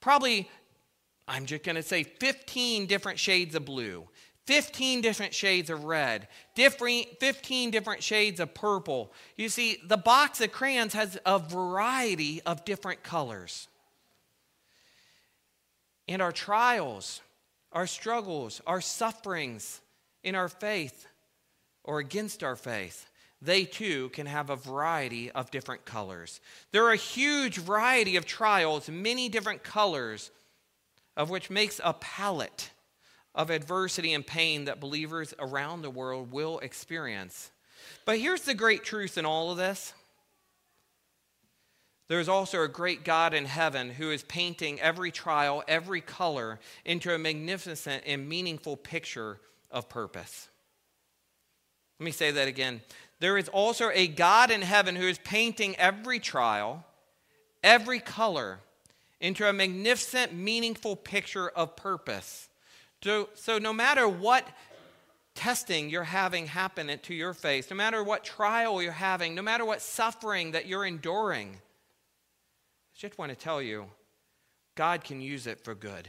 probably, 0.00 0.48
I'm 1.26 1.46
just 1.46 1.64
going 1.64 1.76
to 1.76 1.82
say 1.82 2.04
15 2.04 2.86
different 2.86 3.18
shades 3.18 3.54
of 3.54 3.64
blue, 3.64 4.08
15 4.46 5.00
different 5.00 5.34
shades 5.34 5.70
of 5.70 5.84
red, 5.84 6.28
different, 6.54 7.06
15 7.20 7.70
different 7.70 8.02
shades 8.02 8.40
of 8.40 8.54
purple. 8.54 9.12
You 9.36 9.48
see, 9.48 9.78
the 9.84 9.96
box 9.96 10.40
of 10.40 10.52
crayons 10.52 10.94
has 10.94 11.18
a 11.26 11.38
variety 11.38 12.42
of 12.42 12.64
different 12.64 13.02
colors. 13.02 13.68
And 16.08 16.20
our 16.20 16.32
trials, 16.32 17.20
our 17.72 17.86
struggles, 17.86 18.60
our 18.66 18.80
sufferings 18.80 19.80
in 20.24 20.34
our 20.34 20.48
faith 20.48 21.06
or 21.90 21.98
against 21.98 22.44
our 22.44 22.54
faith, 22.54 23.10
they 23.42 23.64
too 23.64 24.10
can 24.10 24.26
have 24.26 24.48
a 24.48 24.54
variety 24.54 25.28
of 25.32 25.50
different 25.50 25.84
colors. 25.84 26.40
There 26.70 26.84
are 26.84 26.92
a 26.92 26.96
huge 26.96 27.56
variety 27.56 28.14
of 28.14 28.24
trials, 28.24 28.88
many 28.88 29.28
different 29.28 29.64
colors, 29.64 30.30
of 31.16 31.30
which 31.30 31.50
makes 31.50 31.80
a 31.82 31.94
palette 31.94 32.70
of 33.34 33.50
adversity 33.50 34.14
and 34.14 34.24
pain 34.24 34.66
that 34.66 34.78
believers 34.78 35.34
around 35.40 35.82
the 35.82 35.90
world 35.90 36.30
will 36.30 36.60
experience. 36.60 37.50
But 38.04 38.20
here's 38.20 38.42
the 38.42 38.54
great 38.54 38.84
truth 38.84 39.18
in 39.18 39.26
all 39.26 39.50
of 39.50 39.56
this 39.56 39.92
there's 42.06 42.28
also 42.28 42.62
a 42.62 42.68
great 42.68 43.04
God 43.04 43.34
in 43.34 43.46
heaven 43.46 43.90
who 43.90 44.12
is 44.12 44.22
painting 44.22 44.80
every 44.80 45.10
trial, 45.10 45.64
every 45.66 46.00
color 46.00 46.60
into 46.84 47.12
a 47.12 47.18
magnificent 47.18 48.04
and 48.06 48.28
meaningful 48.28 48.76
picture 48.76 49.40
of 49.72 49.88
purpose. 49.88 50.48
Let 52.00 52.04
me 52.06 52.12
say 52.12 52.30
that 52.30 52.48
again. 52.48 52.80
There 53.18 53.36
is 53.36 53.50
also 53.50 53.90
a 53.92 54.06
God 54.06 54.50
in 54.50 54.62
heaven 54.62 54.96
who 54.96 55.06
is 55.06 55.18
painting 55.18 55.76
every 55.76 56.18
trial, 56.18 56.82
every 57.62 58.00
color 58.00 58.60
into 59.20 59.46
a 59.46 59.52
magnificent, 59.52 60.32
meaningful 60.32 60.96
picture 60.96 61.50
of 61.50 61.76
purpose. 61.76 62.48
So, 63.04 63.28
so 63.34 63.58
no 63.58 63.74
matter 63.74 64.08
what 64.08 64.48
testing 65.34 65.90
you're 65.90 66.04
having 66.04 66.46
happen 66.46 66.90
to 67.02 67.14
your 67.14 67.34
face, 67.34 67.70
no 67.70 67.76
matter 67.76 68.02
what 68.02 68.24
trial 68.24 68.80
you're 68.80 68.92
having, 68.92 69.34
no 69.34 69.42
matter 69.42 69.66
what 69.66 69.82
suffering 69.82 70.52
that 70.52 70.66
you're 70.66 70.86
enduring, 70.86 71.50
I 71.50 72.98
just 72.98 73.18
want 73.18 73.30
to 73.30 73.36
tell 73.36 73.60
you, 73.60 73.88
God 74.74 75.04
can 75.04 75.20
use 75.20 75.46
it 75.46 75.60
for 75.60 75.74
good. 75.74 76.08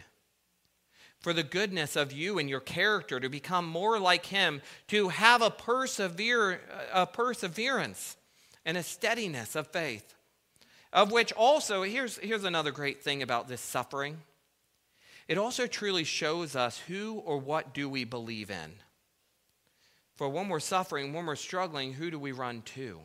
For 1.21 1.33
the 1.33 1.43
goodness 1.43 1.95
of 1.95 2.11
you 2.11 2.39
and 2.39 2.49
your 2.49 2.59
character 2.59 3.19
to 3.19 3.29
become 3.29 3.67
more 3.67 3.99
like 3.99 4.25
Him, 4.25 4.61
to 4.87 5.09
have 5.09 5.41
a, 5.41 5.51
persevere, 5.51 6.61
a 6.91 7.05
perseverance 7.05 8.17
and 8.65 8.75
a 8.75 8.83
steadiness 8.83 9.55
of 9.55 9.67
faith. 9.67 10.15
Of 10.91 11.11
which 11.11 11.31
also, 11.33 11.83
here's, 11.83 12.17
here's 12.17 12.43
another 12.43 12.71
great 12.71 13.03
thing 13.03 13.21
about 13.21 13.47
this 13.47 13.61
suffering 13.61 14.19
it 15.27 15.37
also 15.37 15.65
truly 15.65 16.03
shows 16.03 16.57
us 16.57 16.77
who 16.79 17.13
or 17.13 17.37
what 17.37 17.73
do 17.73 17.87
we 17.87 18.03
believe 18.03 18.51
in. 18.51 18.73
For 20.15 20.27
when 20.27 20.49
we're 20.49 20.59
suffering, 20.59 21.13
when 21.13 21.25
we're 21.25 21.37
struggling, 21.37 21.93
who 21.93 22.11
do 22.11 22.19
we 22.19 22.33
run 22.33 22.63
to? 22.75 22.99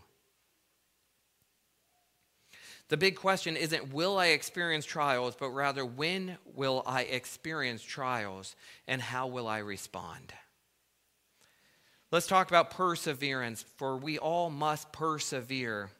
The 2.88 2.97
big 2.97 3.16
question 3.16 3.57
isn't 3.57 3.93
will 3.93 4.19
I 4.19 4.26
experience 4.26 4.85
trials, 4.85 5.35
but 5.38 5.50
rather 5.50 5.85
when 5.85 6.38
will 6.55 6.83
I 6.87 7.02
experience 7.02 7.83
trials 7.83 8.55
and 8.87 9.02
how 9.02 9.26
will 9.26 9.49
I 9.49 9.59
respond? 9.59 10.33
Let's 12.12 12.28
talk 12.28 12.49
about 12.49 12.71
perseverance, 12.71 13.64
for 13.76 13.97
we 13.97 14.19
all 14.19 14.49
must 14.49 14.93
persevere. 14.93 15.90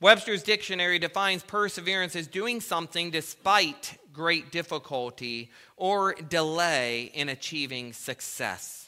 Webster's 0.00 0.42
dictionary 0.42 0.98
defines 0.98 1.44
perseverance 1.44 2.16
as 2.16 2.26
doing 2.26 2.60
something 2.60 3.12
despite 3.12 3.98
great 4.12 4.50
difficulty 4.50 5.52
or 5.76 6.14
delay 6.14 7.12
in 7.14 7.28
achieving 7.28 7.92
success. 7.92 8.81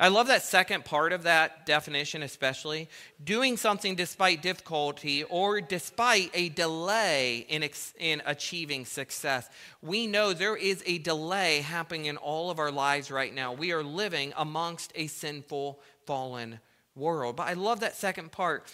I 0.00 0.08
love 0.08 0.28
that 0.28 0.42
second 0.42 0.86
part 0.86 1.12
of 1.12 1.24
that 1.24 1.66
definition, 1.66 2.22
especially 2.22 2.88
doing 3.22 3.58
something 3.58 3.96
despite 3.96 4.40
difficulty 4.40 5.24
or 5.24 5.60
despite 5.60 6.30
a 6.32 6.48
delay 6.48 7.44
in, 7.50 7.62
ex- 7.62 7.92
in 7.98 8.22
achieving 8.24 8.86
success. 8.86 9.46
We 9.82 10.06
know 10.06 10.32
there 10.32 10.56
is 10.56 10.82
a 10.86 10.96
delay 10.96 11.60
happening 11.60 12.06
in 12.06 12.16
all 12.16 12.50
of 12.50 12.58
our 12.58 12.70
lives 12.70 13.10
right 13.10 13.34
now. 13.34 13.52
We 13.52 13.72
are 13.72 13.82
living 13.82 14.32
amongst 14.38 14.90
a 14.94 15.06
sinful, 15.06 15.78
fallen 16.06 16.60
world. 16.94 17.36
But 17.36 17.48
I 17.48 17.52
love 17.52 17.80
that 17.80 17.94
second 17.94 18.32
part 18.32 18.72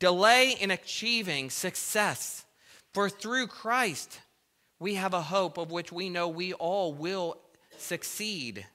delay 0.00 0.56
in 0.60 0.72
achieving 0.72 1.50
success. 1.50 2.44
For 2.92 3.08
through 3.08 3.46
Christ, 3.46 4.18
we 4.80 4.94
have 4.94 5.14
a 5.14 5.22
hope 5.22 5.56
of 5.56 5.70
which 5.70 5.92
we 5.92 6.10
know 6.10 6.26
we 6.26 6.52
all 6.52 6.92
will 6.92 7.38
succeed 7.78 8.66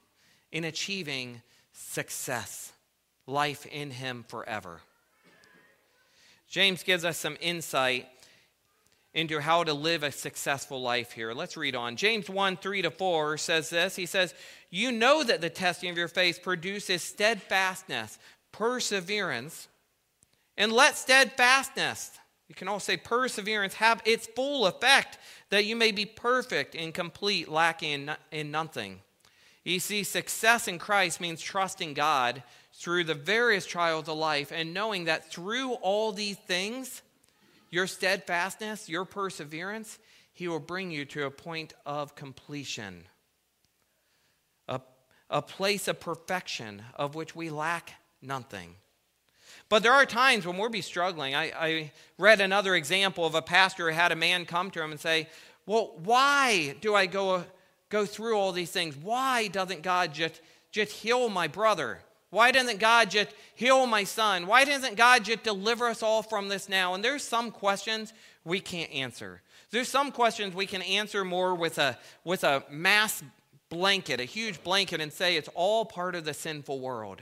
in 0.53 0.63
achieving 0.63 1.41
success, 1.89 2.71
life 3.25 3.65
in 3.65 3.89
Him 3.91 4.23
forever. 4.27 4.81
James 6.47 6.83
gives 6.83 7.03
us 7.03 7.17
some 7.17 7.37
insight 7.41 8.07
into 9.13 9.39
how 9.39 9.63
to 9.63 9.73
live 9.73 10.03
a 10.03 10.11
successful 10.11 10.81
life 10.81 11.11
here. 11.11 11.33
Let's 11.33 11.57
read 11.57 11.75
on. 11.75 11.95
James 11.95 12.29
1 12.29 12.57
3 12.57 12.83
to 12.83 12.91
4 12.91 13.37
says 13.37 13.69
this 13.69 13.95
He 13.95 14.05
says, 14.05 14.33
You 14.69 14.91
know 14.91 15.23
that 15.23 15.41
the 15.41 15.49
testing 15.49 15.89
of 15.89 15.97
your 15.97 16.07
faith 16.07 16.43
produces 16.43 17.01
steadfastness, 17.01 18.19
perseverance, 18.51 19.67
and 20.57 20.71
let 20.71 20.95
steadfastness, 20.95 22.11
you 22.47 22.55
can 22.55 22.67
all 22.67 22.79
say 22.79 22.97
perseverance, 22.97 23.75
have 23.75 24.01
its 24.05 24.27
full 24.27 24.67
effect, 24.67 25.17
that 25.49 25.65
you 25.65 25.75
may 25.75 25.91
be 25.91 26.05
perfect 26.05 26.75
and 26.75 26.93
complete, 26.93 27.49
lacking 27.49 28.09
in 28.31 28.51
nothing. 28.51 29.01
You 29.63 29.79
see, 29.79 30.03
success 30.03 30.67
in 30.67 30.79
Christ 30.79 31.19
means 31.19 31.41
trusting 31.41 31.93
God 31.93 32.43
through 32.73 33.03
the 33.03 33.13
various 33.13 33.65
trials 33.65 34.07
of 34.07 34.17
life 34.17 34.51
and 34.51 34.73
knowing 34.73 35.05
that 35.05 35.31
through 35.31 35.73
all 35.73 36.11
these 36.11 36.37
things, 36.37 37.01
your 37.69 37.87
steadfastness, 37.87 38.89
your 38.89 39.05
perseverance, 39.05 39.99
He 40.33 40.47
will 40.47 40.59
bring 40.59 40.91
you 40.91 41.05
to 41.05 41.25
a 41.25 41.31
point 41.31 41.73
of 41.85 42.15
completion, 42.15 43.05
a, 44.67 44.81
a 45.29 45.41
place 45.41 45.87
of 45.87 45.99
perfection 45.99 46.81
of 46.95 47.15
which 47.15 47.35
we 47.35 47.49
lack 47.49 47.93
nothing. 48.21 48.75
But 49.67 49.83
there 49.83 49.93
are 49.93 50.05
times 50.05 50.47
when 50.47 50.57
we'll 50.57 50.69
be 50.69 50.81
struggling. 50.81 51.35
I, 51.35 51.51
I 51.51 51.91
read 52.17 52.41
another 52.41 52.75
example 52.75 53.25
of 53.25 53.35
a 53.35 53.41
pastor 53.41 53.89
who 53.89 53.95
had 53.95 54.11
a 54.11 54.15
man 54.15 54.45
come 54.45 54.71
to 54.71 54.81
him 54.81 54.91
and 54.91 54.99
say, 54.99 55.27
Well, 55.65 55.93
why 56.03 56.75
do 56.81 56.95
I 56.95 57.05
go 57.05 57.43
go 57.89 58.05
through 58.05 58.37
all 58.37 58.51
these 58.51 58.71
things. 58.71 58.95
Why 58.95 59.47
doesn't 59.47 59.81
God 59.81 60.13
just, 60.13 60.41
just 60.71 60.91
heal 60.91 61.29
my 61.29 61.47
brother? 61.47 61.99
Why 62.29 62.51
doesn't 62.51 62.79
God 62.79 63.09
just 63.09 63.29
heal 63.55 63.87
my 63.87 64.03
son? 64.03 64.45
Why 64.45 64.63
doesn't 64.63 64.95
God 64.95 65.25
just 65.25 65.43
deliver 65.43 65.87
us 65.87 66.03
all 66.03 66.21
from 66.21 66.47
this 66.47 66.69
now? 66.69 66.93
And 66.93 67.03
there's 67.03 67.23
some 67.23 67.49
questions 67.49 68.13
we 68.43 68.59
can't 68.59 68.91
answer. 68.91 69.41
There's 69.71 69.89
some 69.89 70.11
questions 70.11 70.53
we 70.53 70.67
can 70.67 70.81
answer 70.83 71.25
more 71.25 71.55
with 71.55 71.77
a, 71.77 71.97
with 72.23 72.43
a 72.43 72.63
mass 72.69 73.23
blanket, 73.69 74.19
a 74.19 74.25
huge 74.25 74.63
blanket, 74.63 75.01
and 75.01 75.11
say 75.11 75.35
it's 75.35 75.49
all 75.55 75.85
part 75.85 76.15
of 76.15 76.25
the 76.25 76.33
sinful 76.33 76.79
world. 76.79 77.21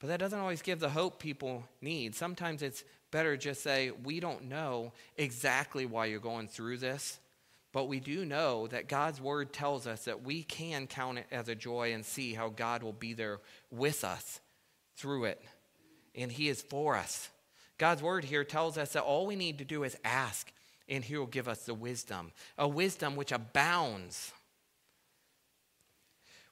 But 0.00 0.08
that 0.08 0.20
doesn't 0.20 0.38
always 0.38 0.62
give 0.62 0.80
the 0.80 0.90
hope 0.90 1.18
people 1.18 1.64
need. 1.80 2.14
Sometimes 2.14 2.62
it's 2.62 2.84
better 3.10 3.36
just 3.36 3.62
say, 3.62 3.90
we 4.02 4.18
don't 4.18 4.48
know 4.48 4.92
exactly 5.16 5.86
why 5.86 6.06
you're 6.06 6.20
going 6.20 6.48
through 6.48 6.78
this. 6.78 7.18
But 7.74 7.88
we 7.88 7.98
do 7.98 8.24
know 8.24 8.68
that 8.68 8.86
God's 8.86 9.20
word 9.20 9.52
tells 9.52 9.88
us 9.88 10.04
that 10.04 10.22
we 10.22 10.44
can 10.44 10.86
count 10.86 11.18
it 11.18 11.26
as 11.32 11.48
a 11.48 11.56
joy 11.56 11.92
and 11.92 12.06
see 12.06 12.32
how 12.32 12.48
God 12.48 12.84
will 12.84 12.92
be 12.92 13.14
there 13.14 13.40
with 13.68 14.04
us 14.04 14.40
through 14.96 15.24
it. 15.24 15.42
And 16.14 16.30
He 16.30 16.48
is 16.48 16.62
for 16.62 16.94
us. 16.94 17.30
God's 17.76 18.00
word 18.00 18.24
here 18.24 18.44
tells 18.44 18.78
us 18.78 18.92
that 18.92 19.02
all 19.02 19.26
we 19.26 19.34
need 19.34 19.58
to 19.58 19.64
do 19.64 19.82
is 19.82 19.98
ask, 20.04 20.52
and 20.88 21.02
He 21.02 21.16
will 21.16 21.26
give 21.26 21.48
us 21.48 21.66
the 21.66 21.74
wisdom, 21.74 22.30
a 22.56 22.68
wisdom 22.68 23.16
which 23.16 23.32
abounds. 23.32 24.32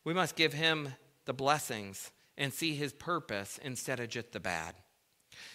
We 0.02 0.14
must 0.14 0.34
give 0.34 0.54
Him 0.54 0.88
the 1.24 1.32
blessings 1.32 2.10
and 2.36 2.52
see 2.52 2.74
His 2.74 2.92
purpose 2.92 3.60
instead 3.62 4.00
of 4.00 4.08
just 4.08 4.32
the 4.32 4.40
bad. 4.40 4.74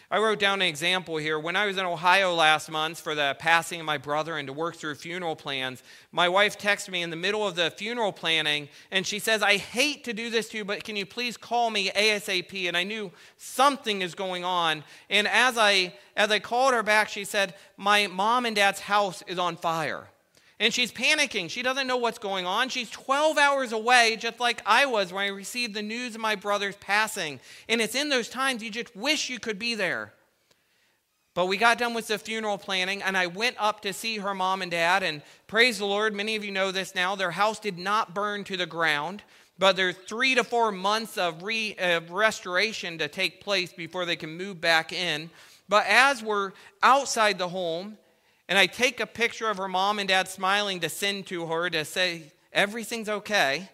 I 0.10 0.20
wrote 0.20 0.40
down 0.40 0.62
an 0.62 0.68
example 0.70 1.18
here. 1.18 1.38
When 1.38 1.58
I 1.58 1.66
was 1.66 1.78
in 1.78 1.84
Ohio 1.84 2.34
last 2.34 2.72
month 2.72 3.02
for 3.02 3.14
the 3.14 3.36
passing 3.40 3.82
of 3.82 3.86
my 3.86 3.98
brother 3.98 4.38
and 4.38 4.48
to 4.48 4.54
work 4.54 4.78
through 4.78 4.96
funeral 4.96 5.36
plans, 5.36 5.84
my 6.14 6.30
wife 6.30 6.58
texted 6.58 6.92
me 6.92 7.02
in 7.02 7.10
the 7.10 7.18
middle 7.18 7.46
of 7.46 7.56
the 7.56 7.72
funeral 7.72 8.14
planning 8.14 8.70
and 8.90 9.06
she 9.06 9.20
says, 9.20 9.44
I 9.44 9.58
hate 9.58 10.06
to 10.06 10.14
do 10.14 10.30
this 10.30 10.48
to 10.50 10.60
you, 10.60 10.66
but 10.66 10.86
can 10.86 10.96
you 10.96 11.06
please 11.06 11.36
call 11.36 11.70
me 11.70 11.90
ASAP? 11.90 12.70
And 12.70 12.78
I 12.78 12.86
knew 12.86 13.12
something 13.36 14.02
is 14.02 14.16
going 14.16 14.46
on. 14.46 14.86
And 15.10 15.28
as 15.28 15.58
I, 15.58 15.94
as 16.16 16.32
I 16.32 16.40
called 16.40 16.74
her 16.74 16.84
back, 16.84 17.10
she 17.10 17.26
said, 17.26 17.54
My 17.76 18.08
mom 18.08 18.46
and 18.46 18.56
dad's 18.56 18.80
house 18.80 19.24
is 19.28 19.38
on 19.38 19.58
fire. 19.58 20.08
And 20.60 20.74
she's 20.74 20.92
panicking. 20.92 21.50
She 21.50 21.62
doesn't 21.62 21.86
know 21.86 21.98
what's 21.98 22.18
going 22.18 22.48
on. 22.48 22.70
She's 22.70 22.90
12 22.90 23.38
hours 23.38 23.72
away, 23.72 24.18
just 24.20 24.40
like 24.40 24.62
I 24.66 24.88
was 24.88 25.14
when 25.14 25.24
I 25.24 25.28
received 25.28 25.76
the 25.76 25.84
news 25.84 26.16
of 26.16 26.22
my 26.22 26.36
brother's 26.36 26.76
passing. 26.78 27.40
And 27.70 27.80
it's 27.80 27.94
in 27.94 28.10
those 28.10 28.28
times 28.28 28.64
you 28.64 28.72
just 28.72 28.96
wish 28.96 29.30
you 29.30 29.40
could 29.40 29.60
be 29.60 29.76
there. 29.76 30.14
But 31.36 31.46
we 31.46 31.58
got 31.58 31.78
done 31.78 31.94
with 31.94 32.08
the 32.08 32.18
funeral 32.18 32.58
planning, 32.58 33.04
and 33.04 33.16
I 33.16 33.28
went 33.28 33.58
up 33.60 33.82
to 33.82 33.94
see 33.94 34.18
her 34.18 34.34
mom 34.34 34.64
and 34.64 34.72
dad. 34.72 35.04
And 35.04 35.22
praise 35.46 35.78
the 35.78 35.86
Lord, 35.86 36.16
many 36.16 36.36
of 36.36 36.44
you 36.44 36.52
know 36.52 36.72
this 36.72 36.96
now, 36.96 37.16
their 37.16 37.30
house 37.30 37.60
did 37.60 37.78
not 37.78 38.16
burn 38.16 38.44
to 38.46 38.58
the 38.58 38.66
ground. 38.66 39.22
but 39.60 39.76
there's 39.76 39.96
three 39.96 40.36
to 40.36 40.44
four 40.44 40.72
months 40.72 41.18
of, 41.18 41.44
re, 41.44 41.76
of 41.80 42.12
restoration 42.12 42.98
to 42.98 43.08
take 43.08 43.44
place 43.44 43.74
before 43.74 44.06
they 44.06 44.16
can 44.16 44.38
move 44.38 44.62
back 44.62 44.94
in. 44.94 45.30
But 45.70 45.86
as 45.88 46.24
we're 46.24 46.54
outside 46.84 47.38
the 47.38 47.50
home, 47.50 47.98
and 48.48 48.58
I 48.58 48.66
take 48.66 49.00
a 49.00 49.06
picture 49.06 49.50
of 49.50 49.58
her 49.58 49.68
mom 49.68 50.00
and 50.00 50.08
dad 50.08 50.28
smiling 50.28 50.80
to 50.82 50.90
send 50.90 51.28
to 51.28 51.48
her 51.48 51.70
to 51.70 51.84
say 51.86 52.32
everything's 52.54 53.10
okay, 53.10 53.70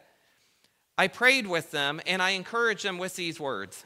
I 0.97 1.07
prayed 1.07 1.47
with 1.47 1.71
them 1.71 2.01
and 2.05 2.21
I 2.21 2.31
encouraged 2.31 2.85
them 2.85 2.97
with 2.97 3.15
these 3.15 3.39
words 3.39 3.83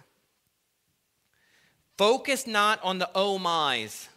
Focus 1.97 2.45
not 2.45 2.83
on 2.83 2.99
the 2.99 3.09
oh 3.15 3.39
my's, 3.39 4.07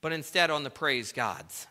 but 0.00 0.12
instead 0.12 0.50
on 0.50 0.64
the 0.64 0.70
praise 0.70 1.12
God's. 1.12 1.66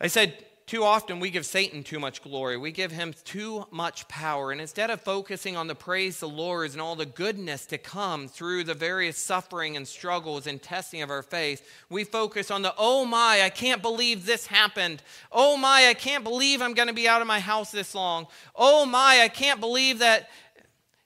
I 0.00 0.08
said, 0.08 0.44
too 0.68 0.84
often 0.84 1.18
we 1.18 1.30
give 1.30 1.46
Satan 1.46 1.82
too 1.82 1.98
much 1.98 2.22
glory. 2.22 2.58
We 2.58 2.72
give 2.72 2.92
him 2.92 3.14
too 3.24 3.66
much 3.70 4.06
power. 4.06 4.52
And 4.52 4.60
instead 4.60 4.90
of 4.90 5.00
focusing 5.00 5.56
on 5.56 5.66
the 5.66 5.74
praise 5.74 6.20
the 6.20 6.28
Lord 6.28 6.72
and 6.72 6.80
all 6.80 6.94
the 6.94 7.06
goodness 7.06 7.64
to 7.66 7.78
come 7.78 8.28
through 8.28 8.64
the 8.64 8.74
various 8.74 9.16
suffering 9.16 9.78
and 9.78 9.88
struggles 9.88 10.46
and 10.46 10.62
testing 10.62 11.00
of 11.00 11.08
our 11.08 11.22
faith, 11.22 11.66
we 11.88 12.04
focus 12.04 12.50
on 12.50 12.60
the, 12.60 12.74
oh 12.76 13.06
my, 13.06 13.40
I 13.42 13.48
can't 13.48 13.80
believe 13.80 14.26
this 14.26 14.46
happened. 14.46 15.02
Oh 15.32 15.56
my, 15.56 15.86
I 15.86 15.94
can't 15.94 16.22
believe 16.22 16.60
I'm 16.60 16.74
going 16.74 16.88
to 16.88 16.94
be 16.94 17.08
out 17.08 17.22
of 17.22 17.26
my 17.26 17.40
house 17.40 17.70
this 17.70 17.94
long. 17.94 18.26
Oh 18.54 18.84
my, 18.84 19.20
I 19.22 19.28
can't 19.28 19.60
believe 19.60 20.00
that. 20.00 20.28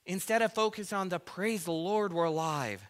Instead 0.04 0.42
of 0.42 0.52
focus 0.52 0.92
on 0.92 1.08
the 1.08 1.20
praise 1.20 1.64
the 1.64 1.70
Lord, 1.70 2.12
we're 2.12 2.24
alive. 2.24 2.82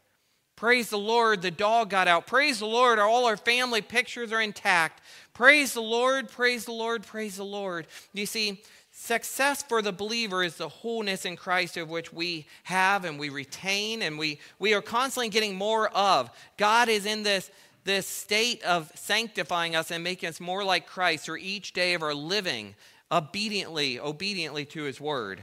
Praise 0.63 0.91
the 0.91 0.97
Lord, 0.97 1.43
the 1.43 1.51
dog 1.51 1.91
got 1.91 2.07
out. 2.07 2.29
Praise 2.29 2.61
the 2.61 2.67
Lord, 2.67 3.01
all 3.01 3.25
our 3.25 3.37
family 3.37 3.81
pictures 3.81 4.31
are 4.31 4.41
intact. 4.41 5.03
Praise 5.35 5.75
the 5.75 5.83
Lord, 5.83 6.31
praise 6.31 6.67
the 6.67 6.73
Lord, 6.73 7.03
praise 7.03 7.35
the 7.35 7.45
Lord. 7.45 7.89
You 8.13 8.27
see, 8.27 8.63
success 8.93 9.65
for 9.65 9.83
the 9.83 9.91
believer 9.91 10.45
is 10.45 10.55
the 10.55 10.69
wholeness 10.69 11.25
in 11.25 11.35
Christ 11.35 11.77
of 11.77 11.91
which 11.91 12.13
we 12.13 12.47
have 12.63 13.05
and 13.05 13.19
we 13.19 13.29
retain 13.29 14.03
and 14.03 14.17
we, 14.17 14.39
we 14.61 14.73
are 14.73 14.81
constantly 14.81 15.31
getting 15.31 15.57
more 15.57 15.89
of. 15.89 16.31
God 16.57 16.89
is 16.89 17.07
in 17.07 17.25
this, 17.25 17.51
this 17.83 18.07
state 18.07 18.63
of 18.63 18.89
sanctifying 18.95 19.75
us 19.75 19.91
and 19.91 20.05
making 20.05 20.29
us 20.29 20.39
more 20.39 20.63
like 20.63 20.87
Christ 20.87 21.25
through 21.25 21.39
each 21.39 21.73
day 21.73 21.95
of 21.95 22.05
our 22.05 22.15
living 22.15 22.77
obediently, 23.11 23.99
obediently 23.99 24.65
to 24.67 24.85
his 24.85 25.01
word. 25.01 25.43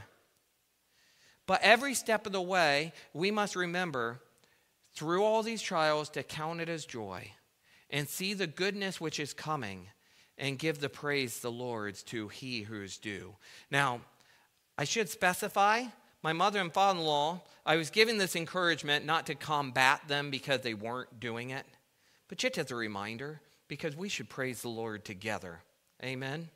But 1.46 1.60
every 1.60 1.92
step 1.92 2.24
of 2.24 2.32
the 2.32 2.40
way, 2.40 2.94
we 3.12 3.30
must 3.30 3.54
remember 3.54 4.22
through 4.94 5.24
all 5.24 5.42
these 5.42 5.62
trials 5.62 6.08
to 6.10 6.22
count 6.22 6.60
it 6.60 6.68
as 6.68 6.84
joy 6.84 7.30
and 7.90 8.08
see 8.08 8.34
the 8.34 8.46
goodness 8.46 9.00
which 9.00 9.20
is 9.20 9.32
coming 9.32 9.88
and 10.38 10.58
give 10.58 10.80
the 10.80 10.88
praise 10.88 11.40
the 11.40 11.50
Lord's 11.50 12.02
to 12.04 12.28
he 12.28 12.62
who 12.62 12.82
is 12.82 12.98
due. 12.98 13.34
Now, 13.70 14.00
I 14.78 14.84
should 14.84 15.08
specify 15.08 15.84
my 16.22 16.32
mother 16.32 16.60
and 16.60 16.72
father 16.72 16.98
in 16.98 17.04
law, 17.04 17.40
I 17.64 17.76
was 17.76 17.90
giving 17.90 18.18
this 18.18 18.36
encouragement 18.36 19.06
not 19.06 19.26
to 19.26 19.34
combat 19.34 20.02
them 20.06 20.30
because 20.30 20.60
they 20.60 20.74
weren't 20.74 21.18
doing 21.18 21.50
it, 21.50 21.64
but 22.28 22.38
just 22.38 22.58
as 22.58 22.70
a 22.70 22.76
reminder 22.76 23.40
because 23.68 23.96
we 23.96 24.08
should 24.08 24.28
praise 24.28 24.62
the 24.62 24.68
Lord 24.68 25.04
together. 25.04 25.60
Amen. 26.02 26.28
Amen. 26.28 26.48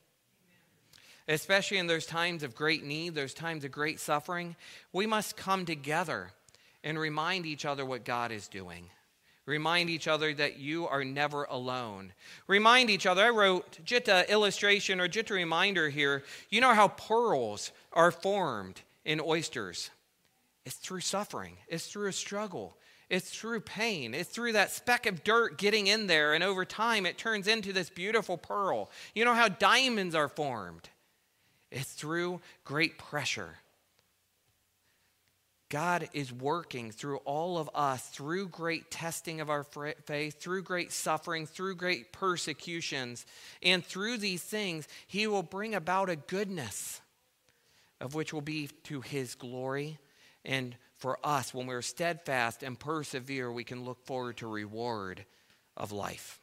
Especially 1.28 1.78
in 1.78 1.86
those 1.86 2.04
times 2.04 2.42
of 2.42 2.54
great 2.54 2.84
need, 2.84 3.14
those 3.14 3.32
times 3.32 3.64
of 3.64 3.70
great 3.70 4.00
suffering, 4.00 4.56
we 4.92 5.06
must 5.06 5.36
come 5.36 5.64
together 5.64 6.30
and 6.84 6.98
remind 6.98 7.46
each 7.46 7.64
other 7.64 7.84
what 7.84 8.04
God 8.04 8.30
is 8.30 8.46
doing. 8.46 8.90
Remind 9.46 9.90
each 9.90 10.06
other 10.06 10.32
that 10.34 10.58
you 10.58 10.86
are 10.86 11.04
never 11.04 11.44
alone. 11.44 12.12
Remind 12.46 12.88
each 12.88 13.04
other. 13.04 13.24
I 13.24 13.30
wrote 13.30 13.78
just 13.84 14.08
an 14.08 14.26
illustration 14.28 15.00
or 15.00 15.08
just 15.08 15.30
a 15.30 15.34
reminder 15.34 15.90
here. 15.90 16.22
You 16.48 16.60
know 16.60 16.72
how 16.72 16.88
pearls 16.88 17.72
are 17.92 18.10
formed 18.10 18.80
in 19.04 19.20
oysters? 19.20 19.90
It's 20.64 20.76
through 20.76 21.00
suffering, 21.00 21.58
it's 21.68 21.88
through 21.88 22.08
a 22.08 22.12
struggle, 22.12 22.78
it's 23.10 23.30
through 23.30 23.60
pain, 23.60 24.14
it's 24.14 24.30
through 24.30 24.52
that 24.52 24.70
speck 24.70 25.04
of 25.04 25.22
dirt 25.22 25.58
getting 25.58 25.88
in 25.88 26.06
there, 26.06 26.32
and 26.32 26.42
over 26.42 26.64
time 26.64 27.04
it 27.04 27.18
turns 27.18 27.46
into 27.46 27.74
this 27.74 27.90
beautiful 27.90 28.38
pearl. 28.38 28.90
You 29.14 29.26
know 29.26 29.34
how 29.34 29.48
diamonds 29.48 30.14
are 30.14 30.28
formed? 30.28 30.88
It's 31.70 31.92
through 31.92 32.40
great 32.64 32.96
pressure. 32.96 33.56
God 35.70 36.08
is 36.12 36.32
working 36.32 36.90
through 36.90 37.18
all 37.18 37.58
of 37.58 37.70
us, 37.74 38.06
through 38.08 38.48
great 38.48 38.90
testing 38.90 39.40
of 39.40 39.50
our 39.50 39.64
faith, 39.64 40.40
through 40.40 40.62
great 40.62 40.92
suffering, 40.92 41.46
through 41.46 41.76
great 41.76 42.12
persecutions. 42.12 43.24
And 43.62 43.84
through 43.84 44.18
these 44.18 44.42
things, 44.42 44.86
He 45.06 45.26
will 45.26 45.42
bring 45.42 45.74
about 45.74 46.10
a 46.10 46.16
goodness 46.16 47.00
of 48.00 48.14
which 48.14 48.32
will 48.32 48.42
be 48.42 48.68
to 48.84 49.00
His 49.00 49.34
glory. 49.34 49.98
And 50.44 50.76
for 50.96 51.18
us, 51.24 51.54
when 51.54 51.66
we're 51.66 51.82
steadfast 51.82 52.62
and 52.62 52.78
persevere, 52.78 53.50
we 53.50 53.64
can 53.64 53.84
look 53.84 54.04
forward 54.04 54.36
to 54.38 54.46
reward 54.46 55.24
of 55.76 55.92
life. 55.92 56.40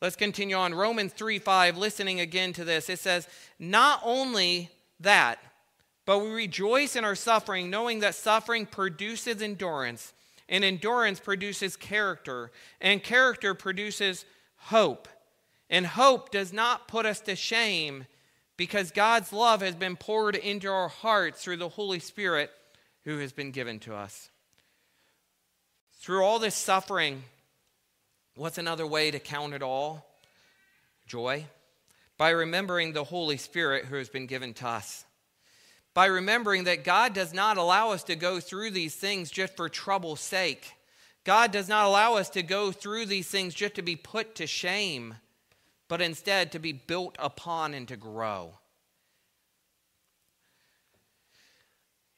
Let's 0.00 0.16
continue 0.16 0.56
on. 0.56 0.74
Romans 0.74 1.12
3 1.12 1.38
5, 1.38 1.78
listening 1.78 2.20
again 2.20 2.52
to 2.54 2.64
this, 2.64 2.88
it 2.88 2.98
says, 2.98 3.28
Not 3.58 4.00
only 4.04 4.70
that, 5.00 5.38
but 6.06 6.18
we 6.18 6.30
rejoice 6.30 6.96
in 6.96 7.04
our 7.04 7.14
suffering, 7.14 7.70
knowing 7.70 8.00
that 8.00 8.14
suffering 8.14 8.66
produces 8.66 9.40
endurance, 9.40 10.12
and 10.48 10.62
endurance 10.62 11.18
produces 11.18 11.76
character, 11.76 12.50
and 12.80 13.02
character 13.02 13.54
produces 13.54 14.24
hope. 14.56 15.08
And 15.70 15.86
hope 15.86 16.30
does 16.30 16.52
not 16.52 16.88
put 16.88 17.06
us 17.06 17.20
to 17.20 17.34
shame 17.34 18.04
because 18.56 18.90
God's 18.90 19.32
love 19.32 19.62
has 19.62 19.74
been 19.74 19.96
poured 19.96 20.36
into 20.36 20.70
our 20.70 20.88
hearts 20.88 21.42
through 21.42 21.56
the 21.56 21.70
Holy 21.70 21.98
Spirit 21.98 22.50
who 23.04 23.18
has 23.18 23.32
been 23.32 23.50
given 23.50 23.80
to 23.80 23.94
us. 23.94 24.30
Through 26.00 26.22
all 26.22 26.38
this 26.38 26.54
suffering, 26.54 27.22
what's 28.36 28.58
another 28.58 28.86
way 28.86 29.10
to 29.10 29.18
count 29.18 29.54
it 29.54 29.62
all? 29.62 30.06
Joy. 31.06 31.46
By 32.18 32.30
remembering 32.30 32.92
the 32.92 33.04
Holy 33.04 33.38
Spirit 33.38 33.86
who 33.86 33.96
has 33.96 34.10
been 34.10 34.26
given 34.26 34.52
to 34.54 34.68
us 34.68 35.06
by 35.94 36.06
remembering 36.06 36.64
that 36.64 36.84
God 36.84 37.14
does 37.14 37.32
not 37.32 37.56
allow 37.56 37.90
us 37.90 38.02
to 38.04 38.16
go 38.16 38.40
through 38.40 38.72
these 38.72 38.96
things 38.96 39.30
just 39.30 39.56
for 39.56 39.68
trouble's 39.68 40.20
sake. 40.20 40.72
God 41.22 41.52
does 41.52 41.68
not 41.68 41.86
allow 41.86 42.14
us 42.14 42.28
to 42.30 42.42
go 42.42 42.72
through 42.72 43.06
these 43.06 43.28
things 43.28 43.54
just 43.54 43.74
to 43.76 43.82
be 43.82 43.96
put 43.96 44.34
to 44.34 44.46
shame, 44.46 45.14
but 45.88 46.02
instead 46.02 46.52
to 46.52 46.58
be 46.58 46.72
built 46.72 47.16
upon 47.18 47.72
and 47.72 47.88
to 47.88 47.96
grow. 47.96 48.58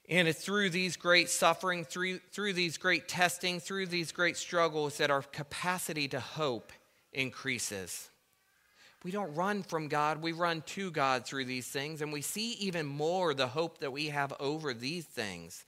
And 0.09 0.29
it's 0.29 0.45
through 0.45 0.71
these 0.71 0.97
great 0.97 1.29
suffering, 1.29 1.85
through, 1.85 2.21
through 2.31 2.55
these 2.55 2.79
great 2.79 3.09
testing, 3.09 3.61
through 3.61 3.87
these 3.87 4.13
great 4.13 4.37
struggles 4.37 4.99
that 4.99 5.11
our 5.11 5.23
capacity 5.23 6.09
to 6.09 6.21
hope 6.21 6.73
increases. 7.13 8.09
We 9.07 9.13
don't 9.13 9.37
run 9.37 9.63
from 9.63 9.87
God, 9.87 10.21
we 10.21 10.33
run 10.33 10.63
to 10.63 10.91
God 10.91 11.25
through 11.25 11.45
these 11.45 11.69
things, 11.69 12.03
and 12.03 12.13
we 12.13 12.23
see 12.23 12.55
even 12.55 12.87
more 12.87 13.35
the 13.35 13.47
hope 13.47 13.79
that 13.79 13.93
we 13.93 14.07
have 14.09 14.33
over 14.41 14.75
these 14.75 15.05
things 15.05 15.65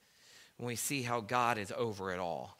when 0.56 0.66
we 0.66 0.74
see 0.74 1.02
how 1.02 1.20
God 1.20 1.56
is 1.56 1.72
over 1.76 2.12
it 2.12 2.18
all. 2.18 2.58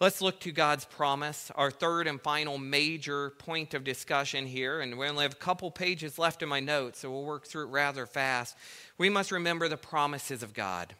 Let's 0.00 0.20
look 0.20 0.40
to 0.40 0.50
God's 0.50 0.84
promise, 0.84 1.52
our 1.54 1.70
third 1.70 2.08
and 2.08 2.20
final 2.20 2.58
major 2.58 3.30
point 3.38 3.72
of 3.72 3.84
discussion 3.84 4.46
here. 4.46 4.80
And 4.80 4.98
we 4.98 5.06
only 5.06 5.22
have 5.22 5.34
a 5.34 5.36
couple 5.36 5.70
pages 5.70 6.18
left 6.18 6.42
in 6.42 6.48
my 6.48 6.58
notes, 6.58 6.98
so 6.98 7.12
we'll 7.12 7.22
work 7.22 7.46
through 7.46 7.66
it 7.68 7.70
rather 7.70 8.04
fast. 8.04 8.56
We 8.98 9.08
must 9.08 9.30
remember 9.30 9.68
the 9.68 9.76
promises 9.76 10.42
of 10.42 10.54
God. 10.54 10.92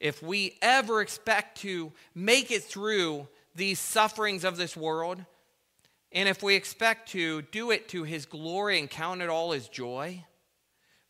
If 0.00 0.24
we 0.24 0.56
ever 0.60 1.00
expect 1.00 1.58
to 1.58 1.92
make 2.16 2.50
it 2.50 2.64
through 2.64 3.28
these 3.54 3.78
sufferings 3.78 4.42
of 4.42 4.56
this 4.56 4.76
world, 4.76 5.24
and 6.14 6.28
if 6.28 6.42
we 6.42 6.54
expect 6.54 7.10
to 7.10 7.42
do 7.42 7.72
it 7.72 7.88
to 7.88 8.04
his 8.04 8.24
glory 8.24 8.78
and 8.78 8.88
count 8.88 9.20
it 9.20 9.28
all 9.28 9.52
as 9.52 9.68
joy, 9.68 10.24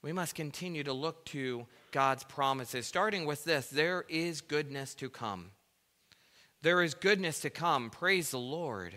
we 0.02 0.12
must 0.12 0.34
continue 0.34 0.82
to 0.82 0.92
look 0.92 1.24
to 1.26 1.66
God's 1.92 2.24
promises, 2.24 2.86
starting 2.86 3.26
with 3.26 3.44
this 3.44 3.68
there 3.68 4.04
is 4.08 4.40
goodness 4.40 4.94
to 4.96 5.08
come. 5.08 5.50
There 6.62 6.82
is 6.82 6.94
goodness 6.94 7.40
to 7.40 7.50
come. 7.50 7.90
Praise 7.90 8.30
the 8.30 8.38
Lord. 8.38 8.96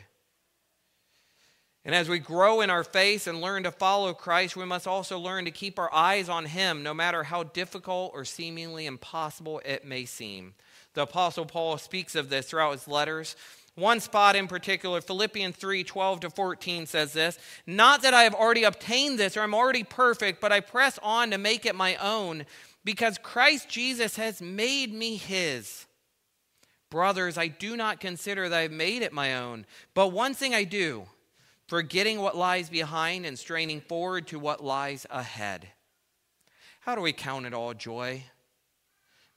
And 1.84 1.94
as 1.96 2.10
we 2.10 2.20
grow 2.20 2.62
in 2.62 2.70
our 2.70 2.84
faith 2.84 3.28
and 3.28 3.40
learn 3.40 3.64
to 3.64 3.72
follow 3.72 4.14
Christ, 4.14 4.58
we 4.58 4.66
must 4.66 4.88
also 4.88 5.20
learn 5.20 5.46
to 5.46 5.52
keep 5.52 5.80
our 5.80 5.94
eyes 5.94 6.28
on 6.28 6.46
Him, 6.46 6.84
no 6.84 6.94
matter 6.94 7.24
how 7.24 7.44
difficult 7.44 8.12
or 8.14 8.26
seemingly 8.26 8.86
impossible 8.86 9.62
it 9.64 9.86
may 9.86 10.04
seem. 10.04 10.54
The 10.96 11.04
Apostle 11.04 11.46
Paul 11.46 11.78
speaks 11.78 12.16
of 12.16 12.30
this 12.30 12.50
throughout 12.50 12.72
his 12.72 12.88
letters. 12.88 13.36
One 13.78 14.00
spot 14.00 14.36
in 14.36 14.48
particular, 14.48 15.02
Philippians 15.02 15.56
3 15.56 15.84
12 15.84 16.22
to 16.22 16.30
14 16.32 16.88
says 16.88 17.14
this 17.14 17.38
Not 17.68 18.02
that 18.02 18.14
I 18.14 18.24
have 18.24 18.34
already 18.34 18.64
obtained 18.64 19.20
this 19.20 19.38
or 19.38 19.42
I'm 19.42 19.54
already 19.54 19.84
perfect, 19.84 20.42
but 20.42 20.52
I 20.52 20.62
press 20.62 20.98
on 21.04 21.30
to 21.30 21.38
make 21.38 21.64
it 21.64 21.76
my 21.76 21.96
own 21.98 22.48
because 22.84 23.20
Christ 23.20 23.70
Jesus 23.70 24.16
has 24.16 24.42
made 24.42 24.92
me 24.92 25.16
his. 25.16 25.86
Brothers, 26.90 27.38
I 27.38 27.50
do 27.50 27.78
not 27.78 28.00
consider 28.00 28.50
that 28.50 28.58
I've 28.58 28.72
made 28.72 29.04
it 29.04 29.14
my 29.14 29.36
own, 29.36 29.68
but 29.94 30.08
one 30.08 30.34
thing 30.34 30.56
I 30.56 30.64
do, 30.64 31.06
forgetting 31.68 32.20
what 32.20 32.36
lies 32.36 32.72
behind 32.72 33.28
and 33.28 33.38
straining 33.38 33.82
forward 33.82 34.26
to 34.30 34.40
what 34.40 34.64
lies 34.64 35.06
ahead. 35.12 35.68
How 36.80 36.96
do 36.96 37.02
we 37.02 37.14
count 37.14 37.46
it 37.46 37.54
all 37.54 37.76
joy? 37.76 38.24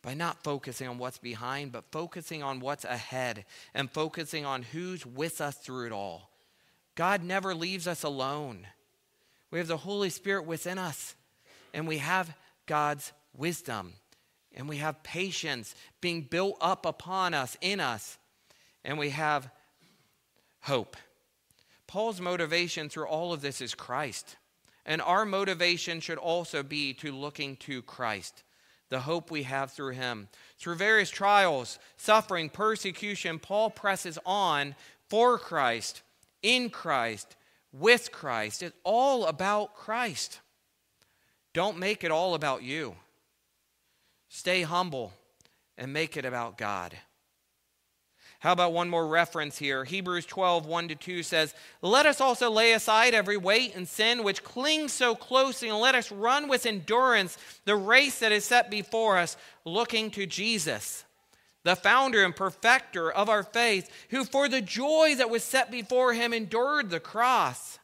By 0.03 0.15
not 0.15 0.43
focusing 0.43 0.89
on 0.89 0.99
what's 0.99 1.19
behind, 1.19 1.73
but 1.73 1.93
focusing 1.93 2.43
on 2.43 2.61
what's 2.61 2.85
ahead 2.85 3.45
and 3.75 3.91
focusing 3.91 4.47
on 4.47 4.63
who's 4.63 5.05
with 5.05 5.41
us 5.41 5.57
through 5.57 5.87
it 5.87 5.93
all. 5.93 6.31
God 6.95 7.23
never 7.23 7.55
leaves 7.55 7.87
us 7.87 8.03
alone. 8.03 8.67
We 9.51 9.59
have 9.59 9.69
the 9.69 9.77
Holy 9.77 10.11
Spirit 10.11 10.47
within 10.47 10.79
us, 10.79 11.15
and 11.75 11.87
we 11.87 11.99
have 11.99 12.35
God's 12.67 13.13
wisdom, 13.37 13.95
and 14.55 14.69
we 14.69 14.79
have 14.79 15.03
patience 15.03 15.75
being 16.01 16.23
built 16.23 16.57
up 16.61 16.87
upon 16.87 17.35
us, 17.35 17.57
in 17.61 17.81
us, 17.81 18.19
and 18.85 18.99
we 18.99 19.11
have 19.11 19.51
hope. 20.63 20.97
Paul's 21.87 22.21
motivation 22.21 22.89
through 22.89 23.07
all 23.07 23.33
of 23.33 23.43
this 23.43 23.61
is 23.61 23.75
Christ. 23.75 24.37
And 24.87 25.03
our 25.03 25.25
motivation 25.27 26.01
should 26.01 26.19
also 26.19 26.63
be 26.63 26.95
to 26.95 27.13
looking 27.13 27.57
to 27.59 27.83
Christ, 27.83 28.43
the 28.91 29.01
hope 29.01 29.31
we 29.31 29.45
have 29.45 29.73
through 29.73 29.93
him. 29.93 30.29
Through 30.59 30.75
various 30.75 31.11
trials, 31.11 31.79
suffering, 31.97 32.51
persecution, 32.51 33.39
Paul 33.39 33.71
presses 33.71 34.19
on 34.27 34.75
for 35.09 35.39
Christ, 35.39 36.03
in 36.43 36.69
Christ, 36.71 37.37
with 37.73 38.13
Christ. 38.13 38.63
It's 38.63 38.77
all 38.85 39.27
about 39.27 39.75
Christ. 39.75 40.41
Don't 41.53 41.79
make 41.79 42.05
it 42.05 42.11
all 42.11 42.35
about 42.35 42.63
you. 42.63 42.97
Stay 44.29 44.63
humble 44.63 45.13
and 45.79 45.93
make 45.93 46.17
it 46.17 46.25
about 46.25 46.59
God. 46.59 46.97
How 48.41 48.53
about 48.53 48.73
one 48.73 48.89
more 48.89 49.07
reference 49.07 49.59
here? 49.59 49.85
Hebrews 49.85 50.25
12, 50.25 50.65
1 50.65 50.89
to 50.89 50.95
2 50.95 51.23
says, 51.23 51.55
Let 51.83 52.07
us 52.07 52.23
also 52.23 52.51
lay 52.51 52.73
aside 52.73 53.13
every 53.13 53.37
weight 53.37 53.77
and 53.77 53.87
sin 53.87 54.25
which 54.25 54.43
clings 54.43 54.95
so 54.95 55.15
closely, 55.15 55.69
and 55.69 55.79
let 55.79 55.95
us 55.95 56.11
run 56.11 56.49
with 56.49 56.65
endurance 56.65 57.37
the 57.67 57.77
race 57.77 58.19
that 58.21 58.33
is 58.33 58.47
set 58.47 58.71
before 58.71 59.19
us, 59.19 59.37
looking 59.67 60.11
to 60.13 60.25
Jesus, 60.25 61.05
the 61.65 61.77
founder 61.77 62.25
and 62.25 62.35
perfecter 62.35 63.13
of 63.13 63.29
our 63.29 63.43
faith, 63.43 63.91
who 64.09 64.25
for 64.25 64.49
the 64.49 64.63
joy 64.63 65.15
that 65.19 65.29
was 65.29 65.45
set 65.45 65.71
before 65.71 66.15
him 66.15 66.33
endured 66.33 66.89
the 66.89 66.99
cross, 66.99 67.79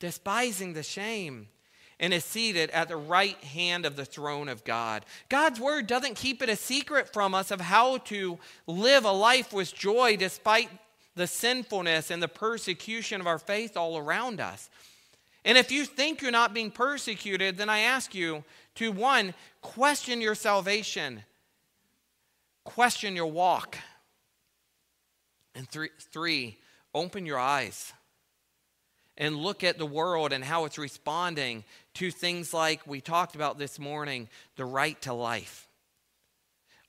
despising 0.00 0.72
the 0.72 0.82
shame 0.82 1.46
and 1.98 2.12
is 2.12 2.24
seated 2.24 2.70
at 2.70 2.88
the 2.88 2.96
right 2.96 3.42
hand 3.42 3.86
of 3.86 3.96
the 3.96 4.04
throne 4.04 4.48
of 4.48 4.64
God. 4.64 5.04
God's 5.28 5.58
word 5.58 5.86
doesn't 5.86 6.16
keep 6.16 6.42
it 6.42 6.48
a 6.48 6.56
secret 6.56 7.12
from 7.12 7.34
us 7.34 7.50
of 7.50 7.60
how 7.60 7.98
to 7.98 8.38
live 8.66 9.04
a 9.04 9.12
life 9.12 9.52
with 9.52 9.74
joy 9.74 10.16
despite 10.16 10.68
the 11.14 11.26
sinfulness 11.26 12.10
and 12.10 12.22
the 12.22 12.28
persecution 12.28 13.20
of 13.20 13.26
our 13.26 13.38
faith 13.38 13.76
all 13.76 13.96
around 13.96 14.40
us. 14.40 14.68
And 15.44 15.56
if 15.56 15.70
you 15.70 15.84
think 15.84 16.20
you're 16.20 16.30
not 16.30 16.52
being 16.52 16.70
persecuted, 16.70 17.56
then 17.56 17.70
I 17.70 17.80
ask 17.80 18.14
you 18.14 18.44
to 18.74 18.92
one, 18.92 19.32
question 19.62 20.20
your 20.20 20.34
salvation, 20.34 21.22
question 22.64 23.16
your 23.16 23.26
walk. 23.26 23.78
And 25.54 25.66
three, 25.68 25.88
three 26.12 26.58
open 26.94 27.24
your 27.24 27.38
eyes 27.38 27.94
and 29.16 29.36
look 29.36 29.64
at 29.64 29.78
the 29.78 29.86
world 29.86 30.32
and 30.32 30.44
how 30.44 30.64
it's 30.64 30.78
responding 30.78 31.64
to 31.96 32.10
things 32.10 32.52
like 32.54 32.86
we 32.86 33.00
talked 33.00 33.34
about 33.34 33.58
this 33.58 33.78
morning 33.78 34.28
the 34.56 34.64
right 34.64 35.00
to 35.02 35.12
life. 35.12 35.66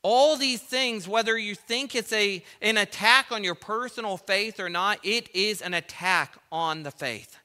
All 0.03 0.37
these 0.37 0.61
things, 0.61 1.07
whether 1.07 1.37
you 1.37 1.55
think 1.55 1.95
it's 1.95 2.13
a, 2.13 2.43
an 2.61 2.77
attack 2.77 3.31
on 3.31 3.43
your 3.43 3.55
personal 3.55 4.17
faith 4.17 4.59
or 4.59 4.69
not, 4.69 4.99
it 5.03 5.33
is 5.35 5.61
an 5.61 5.73
attack 5.73 6.37
on 6.51 6.83
the 6.83 6.91
faith. 6.91 7.37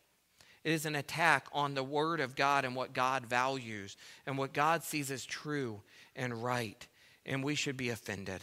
It 0.65 0.73
is 0.73 0.87
an 0.87 0.95
attack 0.95 1.47
on 1.53 1.75
the 1.75 1.83
Word 1.83 2.21
of 2.21 2.37
God 2.37 2.65
and 2.65 2.77
what 2.77 2.93
God 2.93 3.27
values 3.27 3.97
and 4.27 4.39
what 4.39 4.53
God 4.53 4.85
sees 4.85 5.11
as 5.11 5.25
true 5.25 5.81
and 6.15 6.45
right. 6.45 6.87
And 7.27 7.43
we 7.43 7.55
should 7.55 7.77
be 7.77 7.91
offended. 7.91 8.43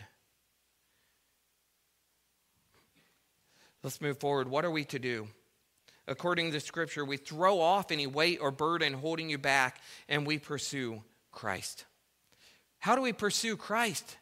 Let's 3.83 4.01
move 4.01 4.19
forward. 4.19 4.49
What 4.49 4.65
are 4.65 4.71
we 4.71 4.83
to 4.85 4.99
do? 4.99 5.27
According 6.09 6.51
to 6.51 6.59
Scripture, 6.59 7.05
we 7.05 7.17
throw 7.17 7.61
off 7.61 7.91
any 7.91 8.07
weight 8.07 8.39
or 8.41 8.51
burden 8.51 8.93
holding 8.93 9.29
you 9.29 9.37
back 9.37 9.79
and 10.09 10.25
we 10.25 10.39
pursue 10.39 11.03
Christ. 11.31 11.85
How 12.79 12.95
do 12.95 13.01
we 13.01 13.13
pursue 13.13 13.55
Christ? 13.55 14.17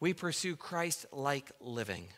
We 0.00 0.14
pursue 0.14 0.56
Christ 0.56 1.06
like 1.12 1.52
living. 1.60 2.08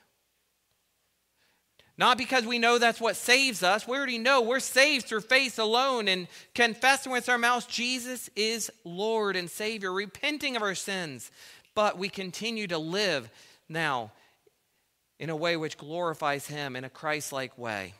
Not 1.97 2.19
because 2.19 2.45
we 2.47 2.59
know 2.59 2.79
that's 2.79 3.01
what 3.01 3.17
saves 3.17 3.63
us. 3.63 3.87
We 3.87 3.97
already 3.97 4.19
know 4.19 4.41
we're 4.41 4.61
saved 4.61 5.07
through 5.07 5.21
faith 5.21 5.59
alone 5.59 6.09
and 6.09 6.27
confessing 6.55 7.13
with 7.13 7.29
our 7.29 7.39
mouths 7.39 7.67
Jesus 7.67 8.31
is 8.35 8.71
Lord 8.85 9.37
and 9.37 9.51
Savior, 9.51 9.93
repenting 9.93 10.57
of 10.57 10.63
our 10.63 10.75
sins. 10.75 11.31
But 11.75 11.99
we 11.99 12.09
continue 12.09 12.67
to 12.69 12.79
live 12.79 13.31
now 13.69 14.13
in 15.21 15.31
a 15.31 15.37
way 15.37 15.57
which 15.57 15.79
glorifies 15.79 16.47
Him 16.47 16.75
in 16.75 16.85
a 16.85 16.91
Christ 16.91 17.33
like 17.33 17.57
way 17.57 17.95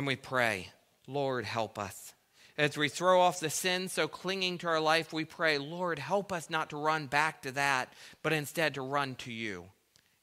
and 0.00 0.06
we 0.06 0.16
pray, 0.16 0.70
Lord, 1.06 1.44
help 1.44 1.78
us. 1.78 2.14
As 2.56 2.74
we 2.74 2.88
throw 2.88 3.20
off 3.20 3.38
the 3.38 3.50
sin 3.50 3.86
so 3.86 4.08
clinging 4.08 4.56
to 4.56 4.66
our 4.66 4.80
life, 4.80 5.12
we 5.12 5.26
pray, 5.26 5.58
Lord, 5.58 5.98
help 5.98 6.32
us 6.32 6.48
not 6.48 6.70
to 6.70 6.78
run 6.78 7.06
back 7.06 7.42
to 7.42 7.52
that, 7.52 7.92
but 8.22 8.32
instead 8.32 8.72
to 8.72 8.80
run 8.80 9.14
to 9.16 9.30
you 9.30 9.66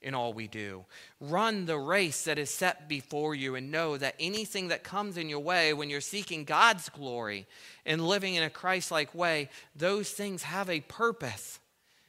in 0.01 0.15
all 0.15 0.33
we 0.33 0.47
do. 0.47 0.85
Run 1.21 1.67
the 1.67 1.77
race 1.77 2.23
that 2.23 2.39
is 2.39 2.49
set 2.49 2.89
before 2.89 3.35
you 3.35 3.53
and 3.53 3.69
know 3.69 3.97
that 3.97 4.15
anything 4.19 4.69
that 4.69 4.83
comes 4.83 5.15
in 5.15 5.29
your 5.29 5.41
way 5.41 5.75
when 5.75 5.91
you're 5.91 6.01
seeking 6.01 6.43
God's 6.43 6.89
glory 6.89 7.45
and 7.85 8.07
living 8.07 8.33
in 8.33 8.41
a 8.41 8.49
Christ 8.49 8.89
like 8.89 9.13
way, 9.13 9.47
those 9.75 10.09
things 10.09 10.41
have 10.41 10.71
a 10.71 10.79
purpose, 10.79 11.59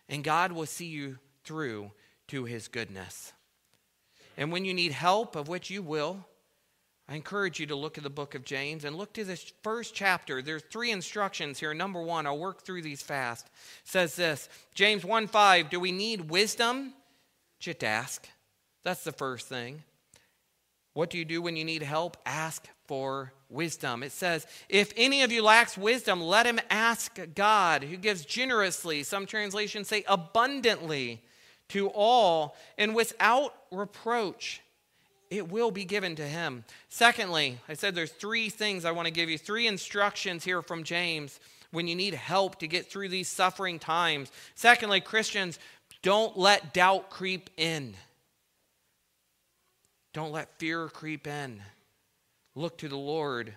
and 0.09 0.24
God 0.24 0.52
will 0.52 0.64
see 0.64 0.87
you 0.87 1.18
through 1.44 1.90
to 2.28 2.46
his 2.46 2.66
goodness. 2.66 3.35
And 4.38 4.52
when 4.52 4.64
you 4.64 4.72
need 4.72 4.92
help, 4.92 5.37
of 5.37 5.48
which 5.48 5.68
you 5.68 5.83
will, 5.83 6.24
I 7.09 7.14
encourage 7.14 7.59
you 7.59 7.66
to 7.66 7.75
look 7.75 7.97
at 7.97 8.05
the 8.05 8.11
book 8.11 8.35
of 8.35 8.44
James 8.44 8.85
and 8.85 8.94
look 8.94 9.14
to 9.14 9.25
this 9.25 9.53
first 9.62 9.94
chapter. 9.94 10.42
There's 10.42 10.62
three 10.64 10.90
instructions 10.90 11.59
here. 11.59 11.73
Number 11.73 12.03
one, 12.03 12.27
I'll 12.27 12.38
work 12.38 12.62
through 12.62 12.83
these 12.83 13.01
fast. 13.01 13.49
Says 13.85 14.14
this 14.14 14.49
James 14.75 15.05
1 15.05 15.27
5, 15.27 15.71
do 15.71 15.81
we 15.81 15.90
need 15.90 16.31
wisdom? 16.31 16.92
Just 17.59 17.83
ask. 17.83 18.29
That's 18.85 19.05
the 19.05 19.12
first 19.12 19.49
thing. 19.49 19.83
What 20.92 21.11
do 21.11 21.18
you 21.18 21.25
do 21.25 21.40
when 21.40 21.57
you 21.57 21.64
need 21.64 21.83
help? 21.83 22.16
Ask 22.27 22.68
for 22.87 23.33
wisdom. 23.49 24.03
It 24.03 24.12
says, 24.12 24.47
If 24.68 24.92
any 24.97 25.23
of 25.23 25.33
you 25.33 25.42
lacks 25.42 25.79
wisdom, 25.79 26.21
let 26.21 26.44
him 26.44 26.61
ask 26.68 27.18
God, 27.35 27.85
who 27.85 27.97
gives 27.97 28.25
generously, 28.25 29.03
some 29.03 29.25
translations 29.25 29.88
say 29.88 30.05
abundantly, 30.07 31.23
to 31.68 31.88
all, 31.88 32.57
and 32.77 32.94
without 32.94 33.55
reproach 33.71 34.62
it 35.30 35.50
will 35.50 35.70
be 35.70 35.84
given 35.84 36.16
to 36.16 36.26
him. 36.26 36.64
Secondly, 36.88 37.58
I 37.68 37.74
said 37.74 37.94
there's 37.94 38.10
three 38.10 38.48
things 38.48 38.84
I 38.84 38.92
want 38.92 39.06
to 39.06 39.12
give 39.12 39.28
you, 39.28 39.38
three 39.38 39.66
instructions 39.66 40.44
here 40.44 40.62
from 40.62 40.84
James 40.84 41.38
when 41.70 41.86
you 41.86 41.94
need 41.94 42.14
help 42.14 42.58
to 42.60 42.68
get 42.68 42.90
through 42.90 43.10
these 43.10 43.28
suffering 43.28 43.78
times. 43.78 44.32
Secondly, 44.54 45.00
Christians, 45.00 45.58
don't 46.02 46.36
let 46.38 46.72
doubt 46.72 47.10
creep 47.10 47.50
in. 47.56 47.94
Don't 50.14 50.32
let 50.32 50.58
fear 50.58 50.88
creep 50.88 51.26
in. 51.26 51.62
Look 52.54 52.78
to 52.78 52.88
the 52.88 52.96
Lord. 52.96 53.54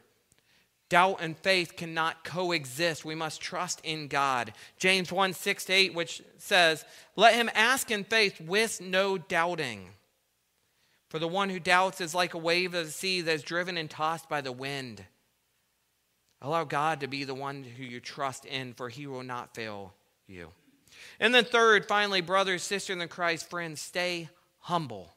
Doubt 0.89 1.19
and 1.21 1.37
faith 1.37 1.77
cannot 1.77 2.25
coexist. 2.25 3.05
We 3.05 3.15
must 3.15 3.39
trust 3.39 3.79
in 3.85 4.09
God. 4.09 4.51
James 4.77 5.09
1 5.09 5.31
6 5.31 5.69
8, 5.69 5.93
which 5.93 6.21
says, 6.37 6.83
Let 7.15 7.35
him 7.35 7.49
ask 7.55 7.89
in 7.89 8.03
faith 8.03 8.41
with 8.41 8.81
no 8.81 9.17
doubting. 9.17 9.91
For 11.11 11.19
the 11.19 11.27
one 11.27 11.49
who 11.49 11.59
doubts 11.59 11.99
is 11.99 12.15
like 12.15 12.35
a 12.35 12.37
wave 12.37 12.73
of 12.73 12.85
the 12.85 12.91
sea 12.91 13.19
that 13.19 13.33
is 13.33 13.43
driven 13.43 13.75
and 13.75 13.89
tossed 13.89 14.29
by 14.29 14.39
the 14.39 14.53
wind. 14.53 15.03
Allow 16.41 16.63
God 16.63 17.01
to 17.01 17.07
be 17.07 17.25
the 17.25 17.35
one 17.35 17.65
who 17.65 17.83
you 17.83 17.99
trust 17.99 18.45
in, 18.45 18.71
for 18.71 18.87
he 18.87 19.07
will 19.07 19.21
not 19.21 19.53
fail 19.53 19.93
you. 20.25 20.51
And 21.19 21.35
then, 21.35 21.43
third, 21.43 21.85
finally, 21.85 22.21
brothers, 22.21 22.63
sisters 22.63 23.01
in 23.01 23.05
Christ, 23.09 23.49
friends, 23.49 23.81
stay 23.81 24.29
humble. 24.59 25.11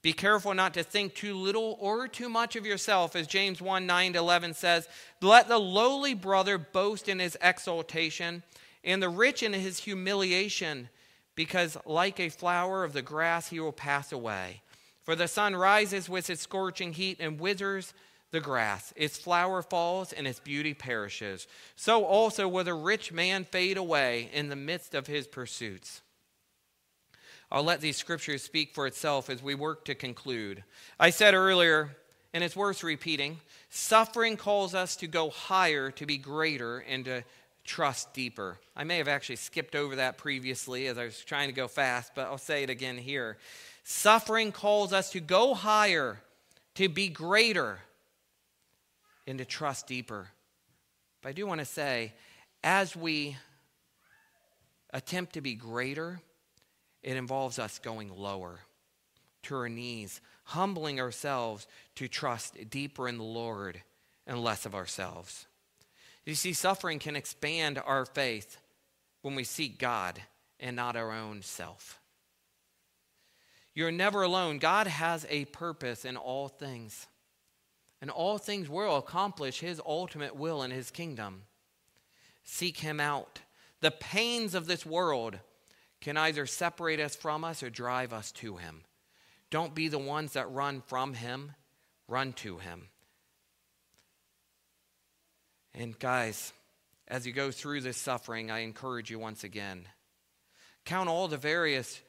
Be 0.00 0.14
careful 0.14 0.54
not 0.54 0.72
to 0.72 0.82
think 0.82 1.14
too 1.14 1.34
little 1.34 1.76
or 1.78 2.08
too 2.08 2.30
much 2.30 2.56
of 2.56 2.64
yourself, 2.64 3.14
as 3.14 3.26
James 3.26 3.60
1 3.60 3.84
9 3.84 4.14
to 4.14 4.20
11 4.20 4.54
says. 4.54 4.88
Let 5.20 5.48
the 5.48 5.60
lowly 5.60 6.14
brother 6.14 6.56
boast 6.56 7.10
in 7.10 7.18
his 7.18 7.36
exaltation, 7.42 8.42
and 8.82 9.02
the 9.02 9.10
rich 9.10 9.42
in 9.42 9.52
his 9.52 9.80
humiliation 9.80 10.88
because 11.34 11.76
like 11.86 12.20
a 12.20 12.28
flower 12.28 12.84
of 12.84 12.92
the 12.92 13.02
grass 13.02 13.48
he 13.48 13.60
will 13.60 13.72
pass 13.72 14.12
away. 14.12 14.62
For 15.02 15.16
the 15.16 15.28
sun 15.28 15.56
rises 15.56 16.08
with 16.08 16.30
its 16.30 16.42
scorching 16.42 16.92
heat 16.92 17.18
and 17.20 17.40
withers 17.40 17.92
the 18.30 18.40
grass. 18.40 18.92
Its 18.96 19.18
flower 19.18 19.62
falls 19.62 20.12
and 20.12 20.26
its 20.26 20.40
beauty 20.40 20.74
perishes. 20.74 21.46
So 21.76 22.04
also 22.04 22.48
will 22.48 22.64
the 22.64 22.74
rich 22.74 23.12
man 23.12 23.44
fade 23.44 23.76
away 23.76 24.30
in 24.32 24.48
the 24.48 24.56
midst 24.56 24.94
of 24.94 25.06
his 25.06 25.26
pursuits. 25.26 26.02
I'll 27.50 27.64
let 27.64 27.82
these 27.82 27.98
scriptures 27.98 28.42
speak 28.42 28.74
for 28.74 28.86
itself 28.86 29.28
as 29.28 29.42
we 29.42 29.54
work 29.54 29.84
to 29.84 29.94
conclude. 29.94 30.64
I 30.98 31.10
said 31.10 31.34
earlier, 31.34 31.96
and 32.32 32.42
it's 32.42 32.56
worth 32.56 32.82
repeating. 32.82 33.40
Suffering 33.68 34.38
calls 34.38 34.74
us 34.74 34.96
to 34.96 35.06
go 35.06 35.28
higher, 35.28 35.90
to 35.90 36.06
be 36.06 36.16
greater, 36.16 36.78
and 36.78 37.04
to 37.04 37.24
trust 37.72 38.12
deeper. 38.12 38.58
I 38.76 38.84
may 38.84 38.98
have 38.98 39.08
actually 39.08 39.36
skipped 39.36 39.74
over 39.74 39.96
that 39.96 40.18
previously 40.18 40.88
as 40.88 40.98
I 40.98 41.06
was 41.06 41.24
trying 41.24 41.48
to 41.48 41.54
go 41.54 41.68
fast, 41.68 42.12
but 42.14 42.26
I'll 42.26 42.36
say 42.36 42.62
it 42.62 42.68
again 42.68 42.98
here. 42.98 43.38
Suffering 43.82 44.52
calls 44.52 44.92
us 44.92 45.10
to 45.12 45.20
go 45.20 45.54
higher, 45.54 46.20
to 46.74 46.90
be 46.90 47.08
greater, 47.08 47.78
and 49.26 49.38
to 49.38 49.46
trust 49.46 49.86
deeper. 49.86 50.28
But 51.22 51.30
I 51.30 51.32
do 51.32 51.46
want 51.46 51.60
to 51.60 51.64
say, 51.64 52.12
as 52.62 52.94
we 52.94 53.38
attempt 54.90 55.32
to 55.32 55.40
be 55.40 55.54
greater, 55.54 56.20
it 57.02 57.16
involves 57.16 57.58
us 57.58 57.78
going 57.78 58.14
lower 58.14 58.60
to 59.44 59.56
our 59.56 59.70
knees, 59.70 60.20
humbling 60.44 61.00
ourselves 61.00 61.66
to 61.94 62.06
trust 62.06 62.68
deeper 62.68 63.08
in 63.08 63.16
the 63.16 63.24
Lord 63.24 63.80
and 64.26 64.44
less 64.44 64.66
of 64.66 64.74
ourselves. 64.74 65.46
You 66.24 66.34
see, 66.34 66.52
suffering 66.52 66.98
can 66.98 67.16
expand 67.16 67.80
our 67.84 68.04
faith 68.04 68.58
when 69.22 69.34
we 69.34 69.44
seek 69.44 69.78
God 69.78 70.20
and 70.60 70.76
not 70.76 70.96
our 70.96 71.12
own 71.12 71.42
self. 71.42 71.98
You're 73.74 73.90
never 73.90 74.22
alone. 74.22 74.58
God 74.58 74.86
has 74.86 75.26
a 75.28 75.46
purpose 75.46 76.04
in 76.04 76.16
all 76.16 76.48
things, 76.48 77.06
and 78.00 78.10
all 78.10 78.38
things 78.38 78.68
will 78.68 78.96
accomplish 78.96 79.60
His 79.60 79.80
ultimate 79.84 80.36
will 80.36 80.62
in 80.62 80.70
His 80.70 80.90
kingdom. 80.90 81.42
Seek 82.44 82.78
Him 82.78 83.00
out. 83.00 83.40
The 83.80 83.90
pains 83.90 84.54
of 84.54 84.66
this 84.66 84.86
world 84.86 85.38
can 86.00 86.16
either 86.16 86.46
separate 86.46 87.00
us 87.00 87.16
from 87.16 87.44
us 87.44 87.62
or 87.62 87.70
drive 87.70 88.12
us 88.12 88.30
to 88.32 88.56
Him. 88.56 88.82
Don't 89.50 89.74
be 89.74 89.88
the 89.88 89.98
ones 89.98 90.34
that 90.34 90.50
run 90.50 90.82
from 90.86 91.14
Him, 91.14 91.52
run 92.06 92.32
to 92.34 92.58
Him. 92.58 92.88
And 95.74 95.98
guys, 95.98 96.52
as 97.08 97.26
you 97.26 97.32
go 97.32 97.50
through 97.50 97.80
this 97.80 97.96
suffering, 97.96 98.50
I 98.50 98.60
encourage 98.60 99.10
you 99.10 99.18
once 99.18 99.44
again 99.44 99.86
count 100.84 101.08
all 101.08 101.28
the 101.28 101.36
various 101.36 102.00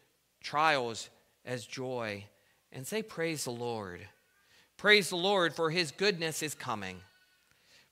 trials 0.41 1.09
as 1.45 1.65
joy 1.65 2.25
and 2.71 2.87
say, 2.87 3.03
Praise 3.03 3.43
the 3.43 3.51
Lord. 3.51 4.07
Praise 4.77 5.09
the 5.09 5.15
Lord, 5.15 5.53
for 5.53 5.69
his 5.69 5.91
goodness 5.91 6.41
is 6.41 6.55
coming. 6.55 6.99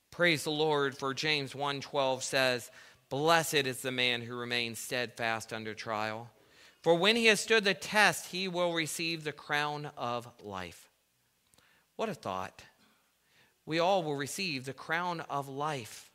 Praise 0.09 0.43
the 0.43 0.51
Lord, 0.51 0.97
for 0.97 1.13
James 1.13 1.53
1:12 1.53 2.21
says, 2.21 2.71
Blessed 3.09 3.53
is 3.53 3.81
the 3.81 3.91
man 3.91 4.21
who 4.21 4.35
remains 4.35 4.79
steadfast 4.79 5.53
under 5.53 5.73
trial. 5.73 6.29
For 6.81 6.95
when 6.95 7.15
he 7.15 7.27
has 7.27 7.39
stood 7.39 7.63
the 7.63 7.73
test, 7.73 8.27
he 8.27 8.47
will 8.47 8.73
receive 8.73 9.23
the 9.23 9.31
crown 9.31 9.91
of 9.97 10.27
life. 10.41 10.89
What 11.95 12.09
a 12.09 12.13
thought 12.13 12.63
we 13.65 13.79
all 13.79 14.03
will 14.03 14.15
receive 14.15 14.65
the 14.65 14.73
crown 14.73 15.21
of 15.29 15.47
life 15.47 16.11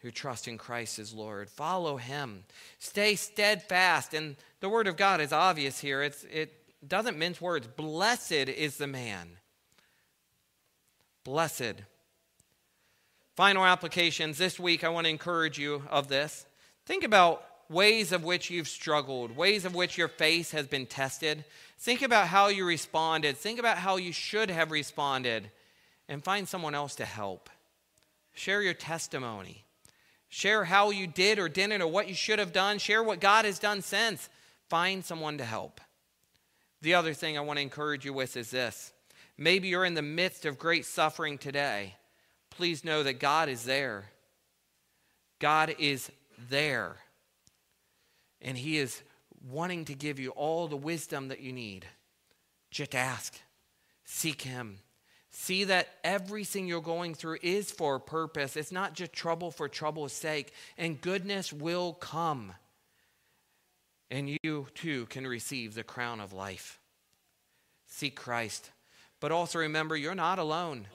who 0.00 0.10
trust 0.10 0.46
in 0.46 0.58
Christ 0.58 0.98
as 0.98 1.12
Lord. 1.12 1.48
Follow 1.48 1.96
him. 1.96 2.44
Stay 2.78 3.16
steadfast. 3.16 4.14
And 4.14 4.36
the 4.60 4.68
word 4.68 4.86
of 4.86 4.96
God 4.96 5.20
is 5.20 5.32
obvious 5.32 5.80
here. 5.80 6.02
It's, 6.02 6.24
it 6.24 6.52
doesn't 6.86 7.18
mince 7.18 7.40
words. 7.40 7.66
Blessed 7.66 8.32
is 8.32 8.76
the 8.76 8.86
man. 8.86 9.28
Blessed. 11.24 11.82
Final 13.34 13.64
applications. 13.64 14.38
This 14.38 14.58
week, 14.58 14.84
I 14.84 14.88
want 14.88 15.06
to 15.06 15.10
encourage 15.10 15.58
you 15.58 15.82
of 15.90 16.08
this. 16.08 16.46
Think 16.86 17.02
about 17.02 17.44
ways 17.68 18.12
of 18.12 18.24
which 18.24 18.50
you've 18.50 18.68
struggled, 18.68 19.36
ways 19.36 19.64
of 19.64 19.74
which 19.74 19.98
your 19.98 20.08
faith 20.08 20.52
has 20.52 20.66
been 20.66 20.86
tested. 20.86 21.44
Think 21.78 22.02
about 22.02 22.28
how 22.28 22.48
you 22.48 22.64
responded. 22.64 23.36
Think 23.36 23.58
about 23.58 23.78
how 23.78 23.96
you 23.96 24.12
should 24.12 24.50
have 24.50 24.70
responded 24.70 25.50
and 26.08 26.24
find 26.24 26.48
someone 26.48 26.74
else 26.74 26.94
to 26.96 27.04
help. 27.04 27.50
Share 28.34 28.62
your 28.62 28.74
testimony. 28.74 29.64
Share 30.28 30.64
how 30.64 30.90
you 30.90 31.06
did 31.06 31.38
or 31.38 31.48
didn't 31.48 31.82
or 31.82 31.88
what 31.88 32.08
you 32.08 32.14
should 32.14 32.38
have 32.38 32.52
done. 32.52 32.78
Share 32.78 33.02
what 33.02 33.20
God 33.20 33.44
has 33.44 33.58
done 33.58 33.82
since. 33.82 34.28
Find 34.68 35.04
someone 35.04 35.38
to 35.38 35.44
help. 35.44 35.80
The 36.82 36.94
other 36.94 37.14
thing 37.14 37.36
I 37.36 37.40
want 37.40 37.58
to 37.58 37.62
encourage 37.62 38.04
you 38.04 38.12
with 38.12 38.36
is 38.36 38.50
this. 38.50 38.92
Maybe 39.36 39.68
you're 39.68 39.84
in 39.84 39.94
the 39.94 40.02
midst 40.02 40.44
of 40.44 40.58
great 40.58 40.84
suffering 40.84 41.38
today. 41.38 41.94
Please 42.50 42.84
know 42.84 43.02
that 43.02 43.20
God 43.20 43.48
is 43.48 43.64
there. 43.64 44.10
God 45.38 45.74
is 45.78 46.10
there. 46.48 46.96
And 48.42 48.56
He 48.56 48.78
is 48.78 49.02
wanting 49.48 49.84
to 49.86 49.94
give 49.94 50.18
you 50.18 50.30
all 50.30 50.68
the 50.68 50.76
wisdom 50.76 51.28
that 51.28 51.40
you 51.40 51.52
need. 51.52 51.86
Just 52.70 52.94
ask, 52.94 53.40
seek 54.04 54.42
Him. 54.42 54.80
See 55.40 55.62
that 55.64 55.88
everything 56.02 56.66
you're 56.66 56.80
going 56.80 57.14
through 57.14 57.38
is 57.44 57.70
for 57.70 57.94
a 57.94 58.00
purpose. 58.00 58.56
It's 58.56 58.72
not 58.72 58.94
just 58.94 59.12
trouble 59.12 59.52
for 59.52 59.68
trouble's 59.68 60.12
sake, 60.12 60.52
and 60.76 61.00
goodness 61.00 61.52
will 61.52 61.92
come. 61.92 62.54
And 64.10 64.36
you 64.42 64.66
too 64.74 65.06
can 65.06 65.24
receive 65.24 65.74
the 65.74 65.84
crown 65.84 66.18
of 66.18 66.32
life. 66.32 66.80
Seek 67.86 68.16
Christ. 68.16 68.72
But 69.20 69.30
also 69.30 69.60
remember, 69.60 69.96
you're 69.96 70.16
not 70.16 70.40
alone. 70.40 70.88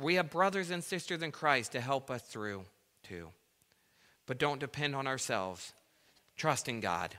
We 0.00 0.14
have 0.14 0.30
brothers 0.30 0.70
and 0.70 0.82
sisters 0.82 1.20
in 1.20 1.30
Christ 1.30 1.72
to 1.72 1.80
help 1.82 2.10
us 2.10 2.22
through 2.22 2.64
too. 3.02 3.28
But 4.24 4.38
don't 4.38 4.60
depend 4.60 4.96
on 4.96 5.06
ourselves. 5.06 5.74
Trust 6.38 6.70
in 6.70 6.80
God. 6.80 7.14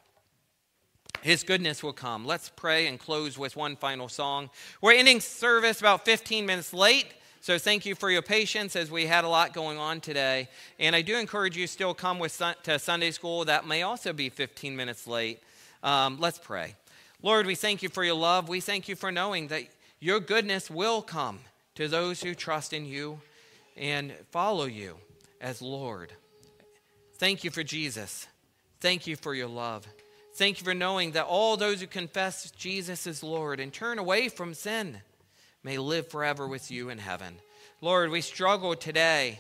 His 1.22 1.44
goodness 1.44 1.84
will 1.84 1.94
come. 1.94 2.26
Let's 2.26 2.50
pray 2.50 2.88
and 2.88 3.00
close 3.00 3.38
with 3.38 3.56
one 3.56 3.76
final 3.76 4.10
song. 4.10 4.50
We're 4.82 4.94
ending 4.94 5.20
service 5.20 5.80
about 5.80 6.04
15 6.04 6.46
minutes 6.46 6.74
late. 6.74 7.08
So 7.42 7.58
thank 7.58 7.86
you 7.86 7.96
for 7.96 8.12
your 8.12 8.22
patience 8.22 8.76
as 8.76 8.92
we 8.92 9.08
had 9.08 9.24
a 9.24 9.28
lot 9.28 9.54
going 9.54 9.78
on 9.78 10.00
today. 10.00 10.48
And 10.80 10.96
I 10.96 11.02
do 11.02 11.18
encourage 11.18 11.58
you 11.58 11.66
still 11.68 11.94
come 11.94 12.20
with 12.20 12.42
to 12.64 12.80
Sunday 12.80 13.12
school. 13.12 13.46
That 13.46 13.68
may 13.68 13.82
also 13.82 14.14
be 14.14 14.30
15 14.30 14.76
minutes 14.76 15.08
late. 15.08 15.40
Um, 15.84 16.20
let's 16.20 16.38
pray. 16.38 16.76
Lord, 17.24 17.46
we 17.46 17.56
thank 17.56 17.82
you 17.84 17.90
for 17.90 18.04
your 18.04 18.16
love. 18.16 18.50
We 18.50 18.62
thank 18.62 18.88
you 18.88 18.96
for 18.96 19.12
knowing 19.12 19.48
that 19.48 19.64
your 20.00 20.20
goodness 20.20 20.70
will 20.70 21.02
come 21.02 21.40
to 21.76 21.88
those 21.88 22.22
who 22.22 22.36
trust 22.36 22.74
in 22.74 22.86
you 22.86 23.22
and 23.78 24.14
follow 24.32 24.66
you 24.66 24.98
as 25.40 25.62
Lord. 25.62 26.12
Thank 27.16 27.44
you 27.44 27.52
for 27.52 27.64
Jesus. 27.64 28.28
Thank 28.80 29.06
you 29.06 29.16
for 29.16 29.34
your 29.36 29.48
love. 29.48 29.88
Thank 30.34 30.60
you 30.60 30.66
for 30.66 30.74
knowing 30.74 31.12
that 31.12 31.26
all 31.26 31.58
those 31.58 31.82
who 31.82 31.88
confess 31.88 32.50
Jesus 32.52 33.06
is 33.06 33.22
Lord 33.22 33.60
and 33.60 33.72
turn 33.72 34.00
away 34.00 34.30
from 34.30 34.54
sin 34.54 35.02
may 35.64 35.78
live 35.78 36.08
forever 36.08 36.48
with 36.48 36.72
you 36.72 36.90
in 36.90 36.98
heaven. 36.98 37.36
Lord, 37.82 38.10
we 38.10 38.22
struggle 38.22 38.76
today 38.76 39.40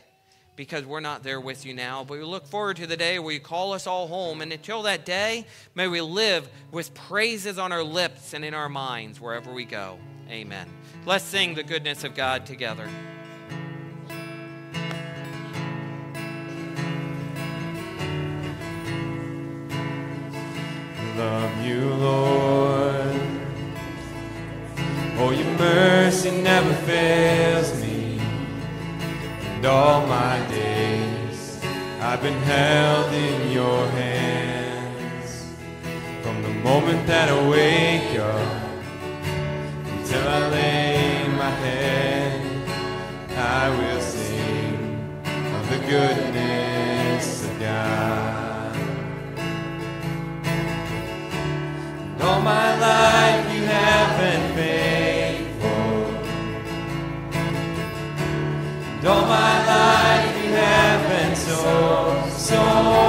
because 0.55 0.85
we're 0.85 0.99
not 0.99 1.23
there 1.23 1.39
with 1.39 1.65
you 1.65 1.73
now, 1.73 2.03
but 2.03 2.17
we 2.17 2.23
look 2.23 2.45
forward 2.45 2.77
to 2.77 2.87
the 2.87 2.97
day 2.97 3.19
where 3.19 3.33
you 3.33 3.39
call 3.39 3.73
us 3.73 3.87
all 3.87 4.07
home. 4.07 4.41
And 4.41 4.51
until 4.51 4.83
that 4.83 5.05
day, 5.05 5.45
may 5.75 5.87
we 5.87 6.01
live 6.01 6.47
with 6.71 6.93
praises 6.93 7.57
on 7.57 7.71
our 7.71 7.83
lips 7.83 8.33
and 8.33 8.43
in 8.43 8.53
our 8.53 8.69
minds 8.69 9.19
wherever 9.19 9.53
we 9.53 9.65
go. 9.65 9.97
Amen. 10.29 10.67
Let's 11.05 11.23
sing 11.23 11.55
the 11.55 11.63
goodness 11.63 12.03
of 12.03 12.15
God 12.15 12.45
together. 12.45 12.87
Love 21.21 21.65
you, 21.67 21.83
Lord. 22.07 23.15
Oh, 25.19 25.29
your 25.39 25.51
mercy 25.69 26.31
never 26.41 26.73
fails 26.89 27.69
me. 27.81 28.19
And 29.51 29.63
all 29.65 29.99
my 30.07 30.35
days 30.49 31.39
I've 32.07 32.21
been 32.27 32.41
held 32.53 33.13
in 33.13 33.51
your 33.51 33.81
hands. 34.01 35.29
From 36.23 36.41
the 36.41 36.53
moment 36.69 37.05
that 37.05 37.27
I 37.29 37.37
wake 37.55 38.13
up 38.33 38.63
until 39.93 40.25
I 40.37 40.39
lay 40.57 41.27
my 41.43 41.53
head, 41.65 42.39
I 43.59 43.63
will 43.77 44.01
sing 44.01 44.75
of 45.57 45.63
the 45.73 45.79
goodness 45.93 47.45
of 47.47 47.59
God. 47.59 48.40
All 52.41 52.45
my 52.45 52.77
life 52.79 53.53
you 53.53 53.63
have 53.65 54.17
been 54.17 54.55
faithful. 54.55 55.81
And 62.53 63.00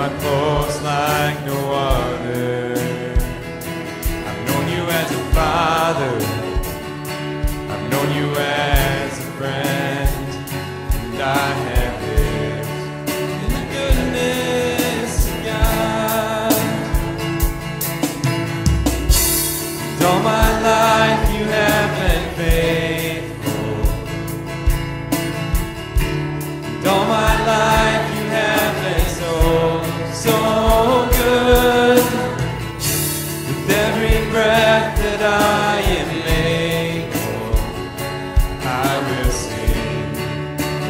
Are 0.00 0.08
close 0.18 0.80
like 0.82 1.44
no 1.44 1.72
other. 1.74 2.72
I've 4.28 4.42
known 4.48 4.66
you 4.74 4.82
as 5.00 5.10
a 5.12 5.22
father. 5.36 6.16
I've 7.70 7.90
known 7.90 8.08
you 8.16 8.34
as 8.34 9.18
a 9.18 9.30
friend. 9.32 10.10
And 11.12 11.22
I 11.22 11.59
With 33.50 33.70
every 33.70 34.18
breath 34.30 34.96
that 35.02 35.22
I 35.26 35.80
am 35.98 36.10
able, 36.22 37.58
I 38.62 38.92
will 39.08 39.32
sing 39.44 40.14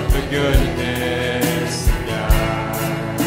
of 0.01 0.09
the 0.13 0.25
goodness 0.37 1.75
of 1.89 2.01
God. 2.13 3.21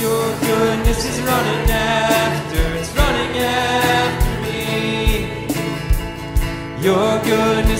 Your 0.00 0.26
goodness 0.48 1.00
is 1.10 1.18
running 1.30 1.70
after, 1.70 2.62
it's 2.80 2.92
running 2.96 3.34
after 3.36 4.32
me. 4.46 4.64
Your 6.82 7.10
goodness 7.22 7.79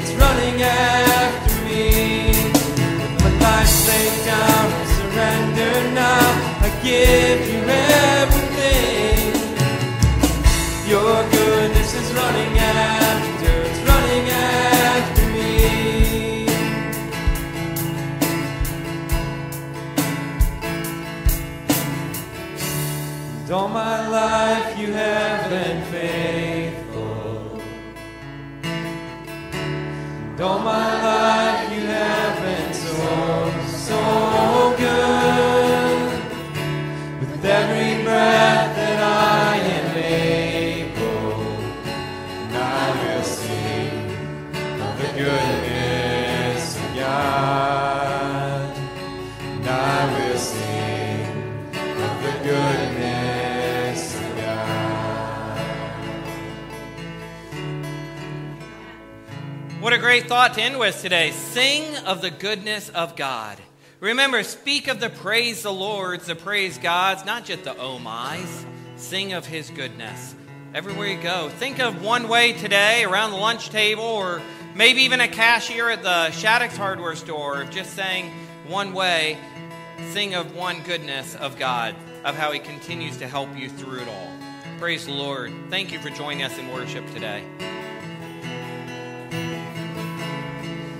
it's 0.00 0.12
running 0.12 0.62
after 0.62 1.54
me. 1.64 2.30
My 3.22 3.30
life's 3.46 3.80
laid 3.88 4.16
down, 4.32 4.66
I 4.72 4.84
surrender 4.96 5.74
now. 5.92 6.26
I 6.66 6.68
give 6.88 7.40
you 7.52 7.62
everything. 8.14 9.18
Your 10.92 11.14
goodness 11.36 11.90
is 12.00 12.08
running 12.14 12.54
after, 12.58 13.52
it's 13.68 13.82
running 13.90 14.26
after 14.30 15.24
me. 15.36 16.46
And 23.42 23.50
all 23.50 23.68
my 23.68 24.06
life 24.06 24.78
you 24.78 24.92
have 24.92 25.50
been 25.50 25.82
faithful. 25.90 26.57
All 30.40 30.60
my 30.60 31.02
life 31.02 31.57
great 60.18 60.28
thought 60.28 60.54
to 60.54 60.60
end 60.60 60.76
with 60.76 61.00
today. 61.00 61.30
Sing 61.30 61.96
of 61.98 62.20
the 62.20 62.30
goodness 62.30 62.88
of 62.88 63.14
God. 63.14 63.56
Remember, 64.00 64.42
speak 64.42 64.88
of 64.88 64.98
the 64.98 65.10
praise 65.10 65.62
the 65.62 65.72
Lord's, 65.72 66.26
the 66.26 66.34
praise 66.34 66.76
God's, 66.76 67.24
not 67.24 67.44
just 67.44 67.62
the 67.62 67.76
oh 67.78 68.00
my's. 68.00 68.66
Sing 68.96 69.32
of 69.32 69.46
his 69.46 69.70
goodness. 69.70 70.34
Everywhere 70.74 71.06
you 71.06 71.22
go, 71.22 71.50
think 71.50 71.78
of 71.78 72.02
one 72.02 72.26
way 72.26 72.52
today 72.52 73.04
around 73.04 73.30
the 73.30 73.36
lunch 73.36 73.68
table, 73.68 74.02
or 74.02 74.42
maybe 74.74 75.02
even 75.02 75.20
a 75.20 75.28
cashier 75.28 75.88
at 75.88 76.02
the 76.02 76.36
Shaddix 76.36 76.76
hardware 76.76 77.14
store, 77.14 77.62
just 77.70 77.94
saying 77.94 78.32
one 78.66 78.94
way. 78.94 79.38
Sing 80.10 80.34
of 80.34 80.56
one 80.56 80.82
goodness 80.82 81.36
of 81.36 81.60
God, 81.60 81.94
of 82.24 82.34
how 82.34 82.50
he 82.50 82.58
continues 82.58 83.18
to 83.18 83.28
help 83.28 83.56
you 83.56 83.68
through 83.68 84.00
it 84.00 84.08
all. 84.08 84.32
Praise 84.80 85.06
the 85.06 85.12
Lord. 85.12 85.52
Thank 85.70 85.92
you 85.92 86.00
for 86.00 86.10
joining 86.10 86.42
us 86.42 86.58
in 86.58 86.72
worship 86.72 87.06
today. 87.12 87.44